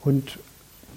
Und 0.03 0.39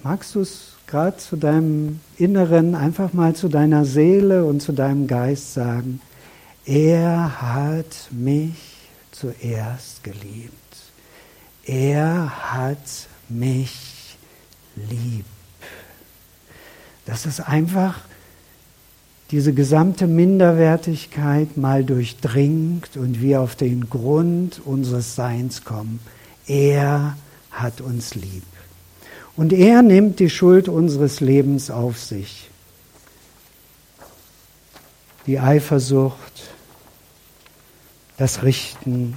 magst 0.02 0.34
du 0.34 0.40
es 0.40 0.72
gerade 0.86 1.16
zu 1.16 1.36
deinem 1.36 2.00
Inneren, 2.16 2.74
einfach 2.74 3.12
mal 3.12 3.34
zu 3.34 3.48
deiner 3.48 3.84
Seele 3.84 4.44
und 4.44 4.60
zu 4.60 4.72
deinem 4.72 5.06
Geist 5.06 5.54
sagen, 5.54 6.00
er 6.64 7.42
hat 7.42 8.08
mich 8.10 8.54
zuerst 9.10 10.04
geliebt. 10.04 10.52
Er 11.64 12.52
hat 12.52 13.08
mich 13.28 14.16
lieb. 14.76 15.24
Das 17.04 17.26
ist 17.26 17.40
einfach 17.40 18.00
diese 19.32 19.54
gesamte 19.54 20.06
Minderwertigkeit 20.06 21.56
mal 21.56 21.84
durchdringt 21.84 22.98
und 22.98 23.22
wir 23.22 23.40
auf 23.40 23.56
den 23.56 23.88
Grund 23.88 24.60
unseres 24.62 25.14
Seins 25.14 25.64
kommen. 25.64 26.00
Er 26.46 27.16
hat 27.50 27.80
uns 27.80 28.14
lieb. 28.14 28.44
Und 29.34 29.54
er 29.54 29.80
nimmt 29.80 30.20
die 30.20 30.28
Schuld 30.28 30.68
unseres 30.68 31.20
Lebens 31.20 31.70
auf 31.70 31.98
sich. 31.98 32.50
Die 35.26 35.40
Eifersucht, 35.40 36.50
das 38.18 38.42
Richten, 38.42 39.14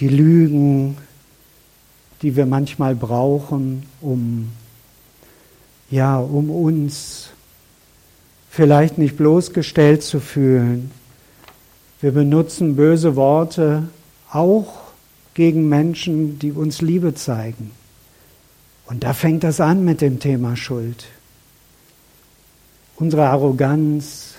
die 0.00 0.08
Lügen, 0.08 0.98
die 2.20 2.36
wir 2.36 2.44
manchmal 2.44 2.94
brauchen, 2.94 3.86
um 4.02 4.52
ja, 5.90 6.18
um 6.18 6.50
uns 6.50 7.31
vielleicht 8.52 8.98
nicht 8.98 9.16
bloßgestellt 9.16 10.02
zu 10.02 10.20
fühlen. 10.20 10.90
Wir 12.02 12.12
benutzen 12.12 12.76
böse 12.76 13.16
Worte 13.16 13.88
auch 14.30 14.82
gegen 15.32 15.70
Menschen, 15.70 16.38
die 16.38 16.52
uns 16.52 16.82
Liebe 16.82 17.14
zeigen. 17.14 17.70
Und 18.84 19.04
da 19.04 19.14
fängt 19.14 19.42
das 19.42 19.58
an 19.58 19.86
mit 19.86 20.02
dem 20.02 20.20
Thema 20.20 20.54
Schuld. 20.54 21.06
Unsere 22.96 23.26
Arroganz, 23.28 24.34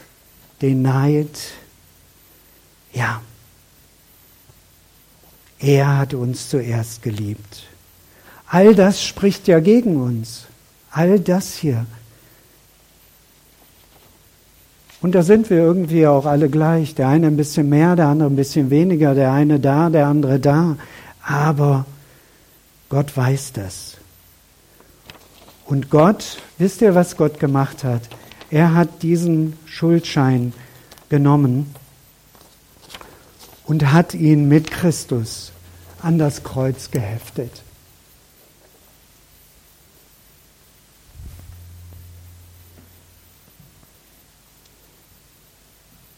den 0.62 0.84
Neid. 0.84 1.36
Ja, 2.94 3.20
er 5.58 5.98
hat 5.98 6.14
uns 6.14 6.50
zuerst 6.50 7.02
geliebt. 7.02 7.64
All 8.46 8.76
das 8.76 9.04
spricht 9.04 9.48
ja 9.48 9.60
gegen 9.60 10.00
uns. 10.00 10.46
All 10.92 11.20
das 11.20 11.56
hier 11.56 11.88
Und 15.04 15.16
da 15.16 15.22
sind 15.22 15.50
wir 15.50 15.58
irgendwie 15.58 16.08
auch 16.08 16.26
alle 16.26 16.48
gleich. 16.50 16.96
Der 16.96 17.10
eine 17.10 17.28
ein 17.28 17.36
bisschen 17.36 17.68
mehr, 17.68 17.98
der 17.98 18.08
andere 18.08 18.30
ein 18.30 18.38
bisschen 18.38 18.70
weniger, 18.70 19.14
der 19.14 19.34
eine 19.34 19.60
da, 19.60 19.90
der 19.90 20.08
andere 20.08 20.40
da. 20.40 20.78
Aber 21.22 21.86
Gott 22.88 23.16
weiß 23.16 23.52
das. 23.52 23.98
Und 25.66 25.90
Gott, 25.90 26.38
wisst 26.58 26.82
ihr, 26.82 26.96
was 26.96 27.18
Gott 27.18 27.38
gemacht 27.42 27.84
hat? 27.84 28.04
Er 28.50 28.76
hat 28.76 29.04
diesen 29.04 29.58
Schuldschein 29.66 30.54
genommen 31.10 31.76
und 33.66 33.92
hat 33.92 34.14
ihn 34.14 34.48
mit 34.48 34.72
Christus 34.72 35.52
an 36.02 36.18
das 36.18 36.44
Kreuz 36.44 36.92
geheftet. 36.92 37.52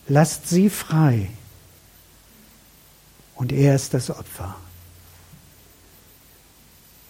Lasst 0.07 0.47
sie 0.47 0.69
frei. 0.69 1.29
Und 3.35 3.51
er 3.51 3.75
ist 3.75 3.93
das 3.93 4.09
Opfer. 4.09 4.55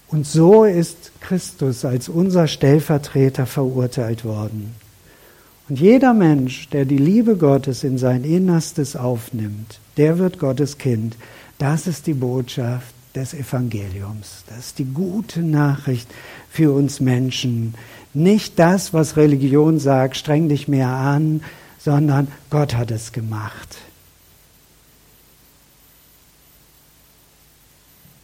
Und 0.08 0.26
so 0.26 0.64
ist 0.64 1.12
Christus 1.20 1.84
als 1.84 2.10
unser 2.10 2.48
Stellvertreter 2.48 3.46
verurteilt 3.46 4.24
worden. 4.24 4.76
Und 5.68 5.80
jeder 5.80 6.14
Mensch, 6.14 6.70
der 6.70 6.86
die 6.86 6.98
Liebe 6.98 7.38
Gottes 7.38 7.84
in 7.84 7.98
sein 7.98 8.24
Innerstes 8.24 8.96
aufnimmt, 8.96 9.80
der 9.98 10.20
wird 10.20 10.40
Gottes 10.40 10.78
Kind. 10.78 11.18
Das 11.58 11.88
ist 11.88 12.06
die 12.06 12.14
Botschaft 12.14 12.94
des 13.16 13.34
Evangeliums. 13.34 14.44
Das 14.48 14.60
ist 14.60 14.80
die 14.80 14.86
gute 14.86 15.42
Nachricht 15.42 16.08
für 16.52 16.72
uns 16.72 17.00
Menschen. 17.00 17.74
Nicht 18.14 18.60
das, 18.60 18.94
was 18.94 19.18
Religion 19.18 19.80
sagt, 19.80 20.18
streng 20.18 20.50
dich 20.50 20.68
mehr 20.68 20.90
an, 20.90 21.42
sondern 21.86 22.30
Gott 22.50 22.76
hat 22.76 22.90
es 22.90 23.12
gemacht. 23.12 23.78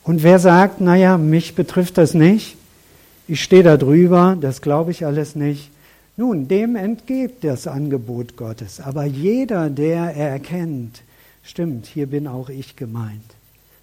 Und 0.04 0.24
wer 0.24 0.40
sagt, 0.40 0.82
naja, 0.82 1.20
mich 1.20 1.54
betrifft 1.54 2.00
das 2.00 2.16
nicht, 2.16 2.58
ich 3.28 3.44
stehe 3.44 3.62
da 3.62 3.78
drüber, 3.78 4.36
das 4.42 4.64
glaube 4.64 4.90
ich 4.90 5.06
alles 5.06 5.36
nicht. 5.36 5.70
Nun, 6.18 6.48
dem 6.48 6.76
entgeht 6.76 7.44
das 7.44 7.68
Angebot 7.68 8.36
Gottes. 8.36 8.80
Aber 8.80 9.06
jeder, 9.06 9.70
der 9.70 10.16
erkennt, 10.16 11.04
stimmt, 11.44 11.86
hier 11.86 12.08
bin 12.08 12.28
auch 12.28 12.50
ich 12.50 12.76
gemeint. 12.76 13.22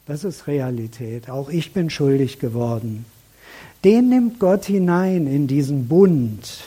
Das 0.06 0.24
ist 0.24 0.48
Realität. 0.48 1.30
Auch 1.30 1.50
ich 1.50 1.72
bin 1.72 1.88
schuldig 1.88 2.40
geworden. 2.40 3.04
Den 3.84 4.08
nimmt 4.08 4.40
Gott 4.40 4.64
hinein 4.64 5.28
in 5.28 5.46
diesen 5.46 5.86
Bund 5.86 6.64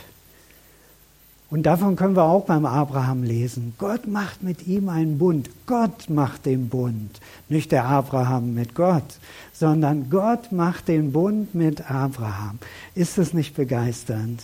und 1.51 1.63
davon 1.63 1.97
können 1.97 2.15
wir 2.15 2.23
auch 2.23 2.45
beim 2.45 2.65
Abraham 2.65 3.23
lesen. 3.23 3.73
Gott 3.77 4.07
macht 4.07 4.41
mit 4.41 4.67
ihm 4.67 4.87
einen 4.87 5.17
Bund. 5.17 5.49
Gott 5.65 6.09
macht 6.09 6.45
den 6.45 6.69
Bund. 6.69 7.19
Nicht 7.49 7.73
der 7.73 7.83
Abraham 7.83 8.53
mit 8.53 8.73
Gott, 8.73 9.03
sondern 9.51 10.09
Gott 10.09 10.53
macht 10.53 10.87
den 10.87 11.11
Bund 11.11 11.53
mit 11.53 11.91
Abraham. 11.91 12.57
Ist 12.95 13.17
es 13.17 13.33
nicht 13.33 13.53
begeisternd? 13.53 14.43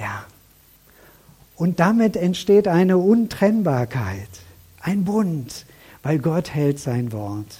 Ja. 0.00 0.24
Und 1.54 1.80
damit 1.80 2.16
entsteht 2.16 2.66
eine 2.66 2.96
Untrennbarkeit, 2.96 4.30
ein 4.80 5.04
Bund, 5.04 5.66
weil 6.02 6.18
Gott 6.18 6.54
hält 6.54 6.80
sein 6.80 7.12
Wort. 7.12 7.58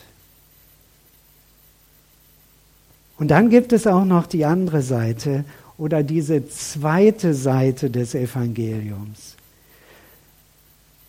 Und 3.19 3.29
dann 3.31 3.51
gibt 3.51 3.75
es 3.75 3.87
auch 3.87 4.07
noch 4.07 4.27
die 4.27 4.47
andere 4.47 4.81
Seite 4.81 5.45
oder 5.79 6.03
diese 6.03 6.49
zweite 6.49 7.35
Seite 7.35 7.91
des 7.91 8.15
Evangeliums. 8.15 9.37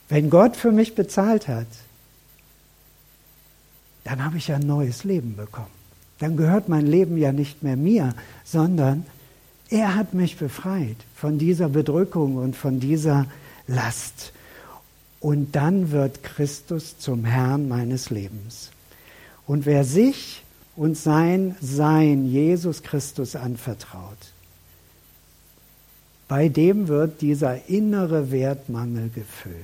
Wenn 0.10 0.30
Gott 0.30 0.56
für 0.56 0.72
mich 0.72 0.96
bezahlt 0.96 1.48
hat, 1.48 1.68
dann 4.04 4.24
habe 4.24 4.38
ich 4.38 4.52
ein 4.52 4.66
neues 4.66 5.04
Leben 5.04 5.36
bekommen. 5.36 5.68
Dann 6.20 6.38
gehört 6.38 6.70
mein 6.70 6.86
Leben 6.86 7.18
ja 7.18 7.32
nicht 7.32 7.64
mehr 7.64 7.76
mir, 7.76 8.14
sondern 8.44 9.06
er 9.70 9.96
hat 9.96 10.14
mich 10.14 10.38
befreit 10.38 10.98
von 11.16 11.38
dieser 11.38 11.70
Bedrückung 11.70 12.36
und 12.38 12.56
von 12.56 12.80
dieser 12.80 13.26
Last. 13.68 14.32
Und 15.20 15.56
dann 15.56 15.92
wird 15.92 16.24
Christus 16.24 17.00
zum 17.00 17.26
Herrn 17.26 17.68
meines 17.68 18.12
Lebens. 18.12 18.70
Und 19.48 19.66
wer 19.66 19.84
sich 19.84 20.44
und 20.76 20.98
sein 20.98 21.56
Sein 21.62 22.28
Jesus 22.28 22.84
Christus 22.84 23.36
anvertraut, 23.36 24.35
bei 26.28 26.50
dem 26.50 26.88
wird 26.88 27.22
dieser 27.22 27.70
innere 27.70 28.32
Wertmangel 28.32 29.10
gefüllt. 29.10 29.56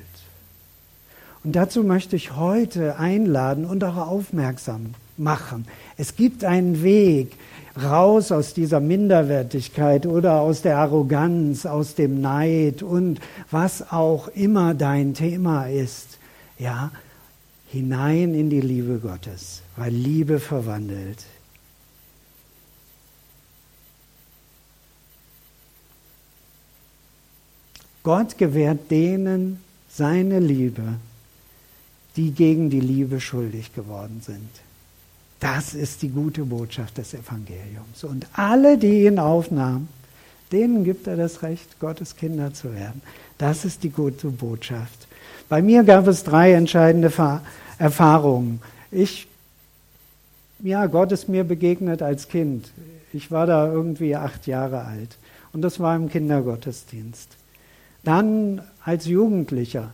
Und 1.43 1.55
dazu 1.55 1.83
möchte 1.83 2.15
ich 2.15 2.35
heute 2.35 2.99
einladen 2.99 3.65
und 3.65 3.83
auch 3.83 3.97
aufmerksam 3.97 4.93
machen. 5.17 5.65
Es 5.97 6.15
gibt 6.15 6.43
einen 6.43 6.83
Weg 6.83 7.33
raus 7.81 8.31
aus 8.31 8.53
dieser 8.53 8.79
Minderwertigkeit 8.79 10.05
oder 10.05 10.41
aus 10.41 10.61
der 10.61 10.77
Arroganz, 10.77 11.65
aus 11.65 11.95
dem 11.95 12.21
Neid 12.21 12.83
und 12.83 13.19
was 13.49 13.91
auch 13.91 14.27
immer 14.29 14.73
dein 14.73 15.13
Thema 15.13 15.65
ist. 15.65 16.19
Ja, 16.59 16.91
hinein 17.69 18.35
in 18.35 18.49
die 18.49 18.61
Liebe 18.61 18.99
Gottes, 18.99 19.61
weil 19.77 19.91
Liebe 19.91 20.39
verwandelt. 20.39 21.25
Gott 28.03 28.37
gewährt 28.37 28.89
denen 28.89 29.59
seine 29.89 30.39
Liebe, 30.39 30.95
die 32.15 32.31
gegen 32.31 32.69
die 32.69 32.79
Liebe 32.79 33.19
schuldig 33.19 33.73
geworden 33.73 34.21
sind. 34.25 34.49
Das 35.39 35.73
ist 35.73 36.01
die 36.01 36.09
gute 36.09 36.45
Botschaft 36.45 36.97
des 36.97 37.13
Evangeliums. 37.13 38.03
Und 38.03 38.27
alle, 38.33 38.77
die 38.77 39.05
ihn 39.05 39.19
aufnahmen, 39.19 39.87
denen 40.51 40.83
gibt 40.83 41.07
er 41.07 41.15
das 41.15 41.41
Recht, 41.41 41.79
Gottes 41.79 42.15
Kinder 42.15 42.53
zu 42.53 42.73
werden. 42.73 43.01
Das 43.37 43.65
ist 43.65 43.83
die 43.83 43.89
gute 43.89 44.27
Botschaft. 44.27 45.07
Bei 45.49 45.61
mir 45.61 45.83
gab 45.83 46.07
es 46.07 46.23
drei 46.23 46.53
entscheidende 46.53 47.11
Erfahrungen. 47.77 48.61
Ich, 48.91 49.27
ja, 50.59 50.85
Gott 50.85 51.11
ist 51.11 51.27
mir 51.27 51.43
begegnet 51.43 52.01
als 52.01 52.27
Kind. 52.27 52.71
Ich 53.13 53.31
war 53.31 53.47
da 53.47 53.71
irgendwie 53.71 54.15
acht 54.15 54.47
Jahre 54.47 54.85
alt. 54.85 55.17
Und 55.53 55.61
das 55.61 55.79
war 55.79 55.95
im 55.95 56.09
Kindergottesdienst. 56.09 57.29
Dann 58.03 58.61
als 58.83 59.05
Jugendlicher, 59.05 59.91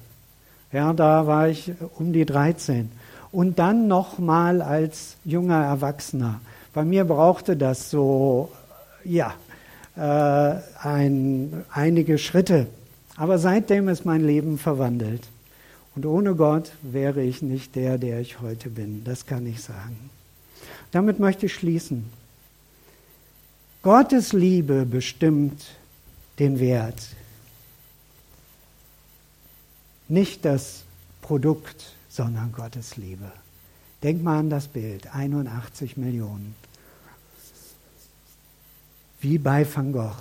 ja, 0.72 0.94
da 0.94 1.28
war 1.28 1.48
ich 1.50 1.72
um 1.98 2.14
die 2.14 2.26
13. 2.26 2.92
Und 3.32 3.60
dann 3.60 3.88
nochmal 3.88 4.62
als 4.62 5.18
junger 5.26 5.64
Erwachsener. 5.64 6.40
Bei 6.74 6.86
mir 6.86 7.06
brauchte 7.06 7.58
das 7.58 7.90
so, 7.90 8.52
ja, 9.04 9.34
äh, 9.96 10.62
ein, 10.82 11.66
einige 11.72 12.18
Schritte. 12.18 12.68
Aber 13.16 13.40
seitdem 13.40 13.90
ist 13.90 14.06
mein 14.06 14.22
Leben 14.22 14.58
verwandelt. 14.58 15.28
Und 15.96 16.06
ohne 16.06 16.36
Gott 16.36 16.72
wäre 16.84 17.24
ich 17.24 17.42
nicht 17.42 17.76
der, 17.76 17.98
der 17.98 18.20
ich 18.20 18.40
heute 18.40 18.70
bin. 18.70 19.04
Das 19.04 19.26
kann 19.26 19.48
ich 19.48 19.62
sagen. 19.62 20.12
Damit 20.92 21.20
möchte 21.20 21.48
ich 21.48 21.54
schließen. 21.56 22.06
Gottes 23.82 24.34
Liebe 24.34 24.86
bestimmt 24.86 25.66
den 26.40 26.60
Wert, 26.60 27.02
nicht 30.10 30.46
das 30.46 30.84
Produkt, 31.22 31.94
sondern 32.10 32.52
Gottes 32.52 32.98
Liebe. 32.98 33.32
Denk 34.04 34.24
mal 34.24 34.40
an 34.40 34.50
das 34.50 34.68
Bild, 34.68 35.14
81 35.14 35.98
Millionen. 35.98 36.56
Wie 39.20 39.38
bei 39.38 39.66
Van 39.72 39.92
Gogh. 39.92 40.16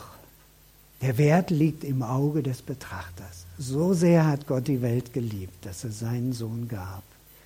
Der 1.03 1.19
Wert 1.19 1.51
liegt 1.51 1.85
im 1.85 2.03
Auge 2.03 2.43
des 2.43 2.63
Betrachters. 2.63 3.45
So 3.59 3.93
sehr 3.93 4.27
hat 4.27 4.47
Gott 4.47 4.67
die 4.67 4.81
Welt 4.81 5.13
geliebt, 5.13 5.67
dass 5.67 5.85
er 5.85 5.93
seinen 5.93 6.33
Sohn 6.33 6.69
gab, 6.69 7.03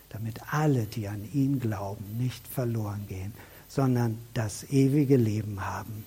damit 0.09 0.41
alle, 0.53 0.85
die 0.85 1.09
an 1.09 1.29
ihn 1.33 1.59
glauben, 1.59 2.05
nicht 2.17 2.47
verloren 2.47 3.05
gehen, 3.09 3.35
sondern 3.69 4.19
das 4.35 4.65
ewige 4.71 5.17
Leben 5.17 5.65
haben. 5.65 6.05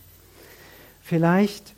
Vielleicht 1.01 1.73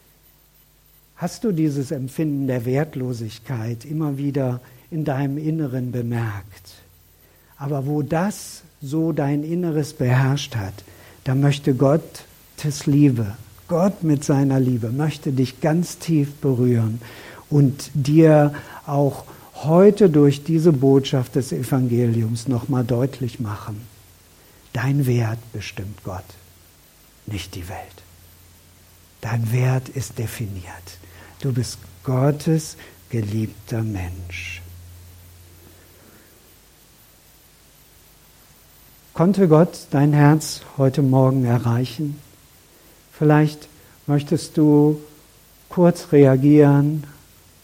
Hast 1.18 1.46
du 1.46 1.54
dieses 1.54 1.92
Empfinden 1.92 2.48
der 2.48 2.66
Wertlosigkeit 2.66 3.86
immer 3.86 4.18
wieder 4.18 4.60
in 4.92 5.06
deinem 5.06 5.38
Inneren 5.38 5.92
bemerkt? 5.92 6.74
Aber 7.58 7.86
wo 7.86 8.02
das 8.02 8.64
so 8.82 9.14
dein 9.14 9.44
Inneres 9.44 9.94
beherrscht 9.94 10.58
hat, 10.58 10.74
da 11.24 11.34
möchte 11.34 11.74
Gottes 11.74 12.86
Liebe, 12.86 13.38
Gott 13.70 14.04
mit 14.04 14.26
seiner 14.26 14.60
Liebe, 14.60 14.90
möchte 14.90 15.32
dich 15.32 15.62
ganz 15.62 16.00
tief 16.00 16.34
berühren 16.36 17.02
und 17.50 17.92
dir 17.94 18.54
auch 18.86 19.24
heute 19.56 20.10
durch 20.10 20.44
diese 20.44 20.74
Botschaft 20.74 21.36
des 21.36 21.54
Evangeliums 21.54 22.50
nochmal 22.50 22.84
deutlich 22.84 23.40
machen. 23.40 23.82
Dein 24.74 25.08
Wert 25.08 25.40
bestimmt 25.54 26.04
Gott, 26.04 26.26
nicht 27.26 27.56
die 27.56 27.70
Welt. 27.70 27.80
Dein 29.22 29.54
Wert 29.54 29.88
ist 29.88 30.20
definiert. 30.20 31.00
Du 31.46 31.54
bist 31.54 31.78
Gottes 32.04 32.76
geliebter 33.12 33.84
Mensch. 33.84 34.64
Konnte 39.14 39.48
Gott 39.48 39.86
dein 39.92 40.12
Herz 40.12 40.62
heute 40.78 41.04
Morgen 41.04 41.46
erreichen? 41.46 42.20
Vielleicht 43.12 43.68
möchtest 44.08 44.58
du 44.58 45.00
kurz 45.70 46.12
reagieren 46.12 47.04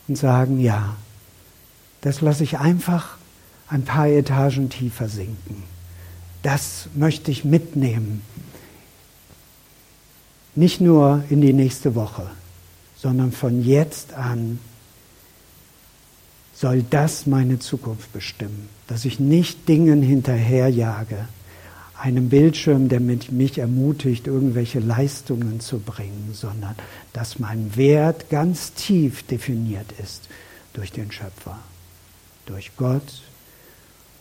und 0.07 0.15
sagen, 0.15 0.59
ja, 0.59 0.95
das 2.01 2.21
lasse 2.21 2.43
ich 2.43 2.59
einfach 2.59 3.17
ein 3.67 3.83
paar 3.83 4.05
Etagen 4.05 4.69
tiefer 4.69 5.09
sinken. 5.09 5.63
Das 6.43 6.87
möchte 6.93 7.31
ich 7.31 7.45
mitnehmen. 7.45 8.21
Nicht 10.53 10.81
nur 10.81 11.23
in 11.31 11.41
die 11.41 11.53
nächste 11.53 11.95
Woche, 11.95 12.29
sondern 13.01 13.31
von 13.31 13.63
jetzt 13.63 14.13
an 14.13 14.59
soll 16.53 16.83
das 16.87 17.25
meine 17.25 17.57
Zukunft 17.57 18.13
bestimmen, 18.13 18.69
dass 18.85 19.05
ich 19.05 19.19
nicht 19.19 19.67
Dingen 19.67 20.03
hinterherjage, 20.03 21.27
einem 21.99 22.29
Bildschirm, 22.29 22.89
der 22.89 22.99
mich 22.99 23.57
ermutigt, 23.57 24.27
irgendwelche 24.27 24.79
Leistungen 24.79 25.59
zu 25.59 25.79
bringen, 25.79 26.29
sondern 26.33 26.75
dass 27.13 27.39
mein 27.39 27.75
Wert 27.75 28.29
ganz 28.29 28.73
tief 28.73 29.23
definiert 29.23 29.87
ist 30.03 30.27
durch 30.73 30.91
den 30.91 31.11
Schöpfer, 31.11 31.59
durch 32.45 32.71
Gott 32.77 33.21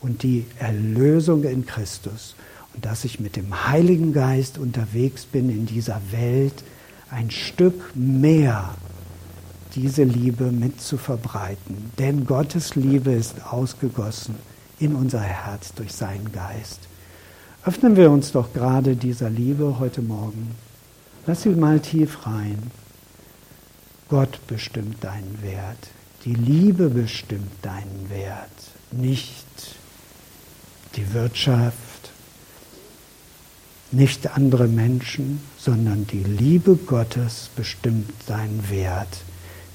und 0.01 0.23
die 0.23 0.47
Erlösung 0.59 1.45
in 1.45 1.67
Christus. 1.67 2.35
Und 2.75 2.85
dass 2.85 3.05
ich 3.05 3.21
mit 3.21 3.37
dem 3.37 3.67
Heiligen 3.67 4.13
Geist 4.13 4.57
unterwegs 4.57 5.25
bin 5.25 5.51
in 5.51 5.67
dieser 5.67 6.01
Welt, 6.11 6.63
ein 7.11 7.31
Stück 7.31 7.95
mehr 7.95 8.75
diese 9.75 10.05
Liebe 10.05 10.51
mit 10.51 10.81
zu 10.81 10.97
verbreiten. 10.97 11.93
Denn 11.99 12.27
Gottes 12.27 12.75
Liebe 12.75 13.13
ist 13.13 13.47
ausgegossen 13.47 14.35
in 14.79 14.95
unser 14.95 15.21
Herz 15.21 15.75
durch 15.75 15.93
seinen 15.93 16.33
Geist. 16.33 16.81
Öffnen 17.65 17.97
wir 17.97 18.11
uns 18.11 18.33
doch 18.33 18.53
gerade 18.53 18.97
dieser 18.97 19.29
Liebe 19.29 19.79
heute 19.79 20.03
Morgen. 20.03 20.55
Lass 21.27 21.43
sie 21.43 21.51
mal 21.51 21.81
tief 21.81 22.27
rein. 22.27 22.71
Gott 24.09 24.41
bestimmt 24.47 25.05
deinen 25.05 25.39
Wert. 25.43 25.91
Die 26.25 26.35
Liebe 26.35 26.89
bestimmt 26.89 27.51
deinen 27.63 28.11
Wert, 28.11 28.51
nicht 28.91 29.47
die 30.97 31.15
Wirtschaft, 31.15 31.77
nicht 33.93 34.37
andere 34.37 34.69
Menschen, 34.69 35.41
sondern 35.59 36.07
die 36.07 36.23
Liebe 36.23 36.77
Gottes 36.77 37.51
bestimmt 37.57 38.11
deinen 38.27 38.71
Wert. 38.71 39.23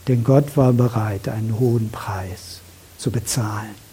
Denn 0.08 0.24
Gott 0.24 0.56
war 0.56 0.74
bereit, 0.74 1.28
einen 1.28 1.60
hohen 1.60 1.90
Preis 1.90 2.62
zu 2.98 3.12
bezahlen. 3.12 3.85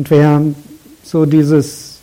Und 0.00 0.08
wer 0.08 0.42
so 1.02 1.26
dieses 1.26 1.98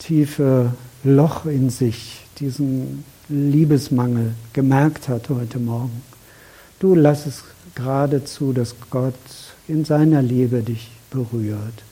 tiefe 0.00 0.74
Loch 1.04 1.46
in 1.46 1.70
sich, 1.70 2.22
diesen 2.40 3.04
Liebesmangel 3.28 4.34
gemerkt 4.52 5.08
hat 5.08 5.28
heute 5.28 5.60
Morgen, 5.60 6.02
du 6.80 6.96
lass 6.96 7.26
es 7.26 7.44
geradezu, 7.76 8.52
dass 8.52 8.74
Gott 8.90 9.14
in 9.68 9.84
seiner 9.84 10.22
Liebe 10.22 10.64
dich 10.64 10.90
berührt. 11.08 11.84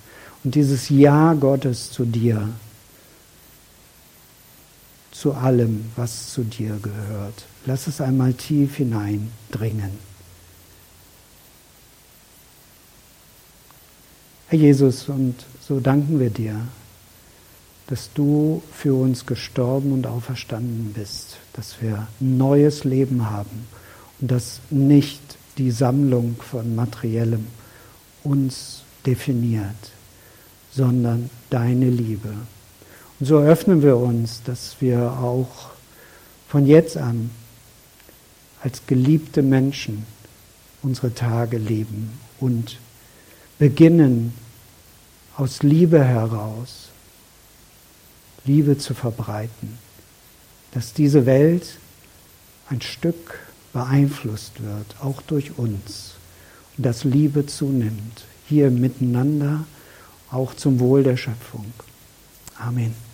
Und 0.42 0.56
dieses 0.56 0.88
Ja 0.88 1.34
Gottes 1.34 1.92
zu 1.92 2.04
dir, 2.04 2.48
zu 5.12 5.34
allem, 5.34 5.84
was 5.94 6.32
zu 6.32 6.42
dir 6.42 6.80
gehört, 6.82 7.44
lass 7.64 7.86
es 7.86 8.00
einmal 8.00 8.32
tief 8.32 8.78
hineindringen. 8.78 10.07
Herr 14.50 14.58
Jesus, 14.58 15.10
und 15.10 15.34
so 15.60 15.78
danken 15.78 16.20
wir 16.20 16.30
dir, 16.30 16.58
dass 17.86 18.08
du 18.14 18.62
für 18.72 18.94
uns 18.94 19.26
gestorben 19.26 19.92
und 19.92 20.06
auferstanden 20.06 20.94
bist, 20.94 21.36
dass 21.52 21.82
wir 21.82 22.08
neues 22.18 22.84
Leben 22.84 23.28
haben 23.28 23.66
und 24.18 24.30
dass 24.30 24.60
nicht 24.70 25.20
die 25.58 25.70
Sammlung 25.70 26.36
von 26.38 26.74
Materiellem 26.74 27.46
uns 28.24 28.84
definiert, 29.04 29.92
sondern 30.70 31.28
deine 31.50 31.90
Liebe. 31.90 32.32
Und 33.20 33.26
so 33.26 33.40
öffnen 33.40 33.82
wir 33.82 33.98
uns, 33.98 34.42
dass 34.44 34.76
wir 34.80 35.12
auch 35.12 35.72
von 36.48 36.66
jetzt 36.66 36.96
an 36.96 37.28
als 38.62 38.80
geliebte 38.86 39.42
Menschen 39.42 40.06
unsere 40.82 41.12
Tage 41.12 41.58
leben 41.58 42.18
und 42.40 42.78
beginnen 43.58 44.32
aus 45.36 45.62
Liebe 45.62 46.02
heraus 46.02 46.88
Liebe 48.44 48.78
zu 48.78 48.94
verbreiten, 48.94 49.78
dass 50.72 50.94
diese 50.94 51.26
Welt 51.26 51.78
ein 52.70 52.80
Stück 52.80 53.40
beeinflusst 53.72 54.62
wird, 54.62 54.96
auch 55.00 55.20
durch 55.22 55.58
uns, 55.58 56.14
und 56.76 56.86
dass 56.86 57.04
Liebe 57.04 57.46
zunimmt, 57.46 58.24
hier 58.48 58.70
miteinander, 58.70 59.64
auch 60.30 60.54
zum 60.54 60.80
Wohl 60.80 61.02
der 61.02 61.16
Schöpfung. 61.16 61.66
Amen. 62.58 63.07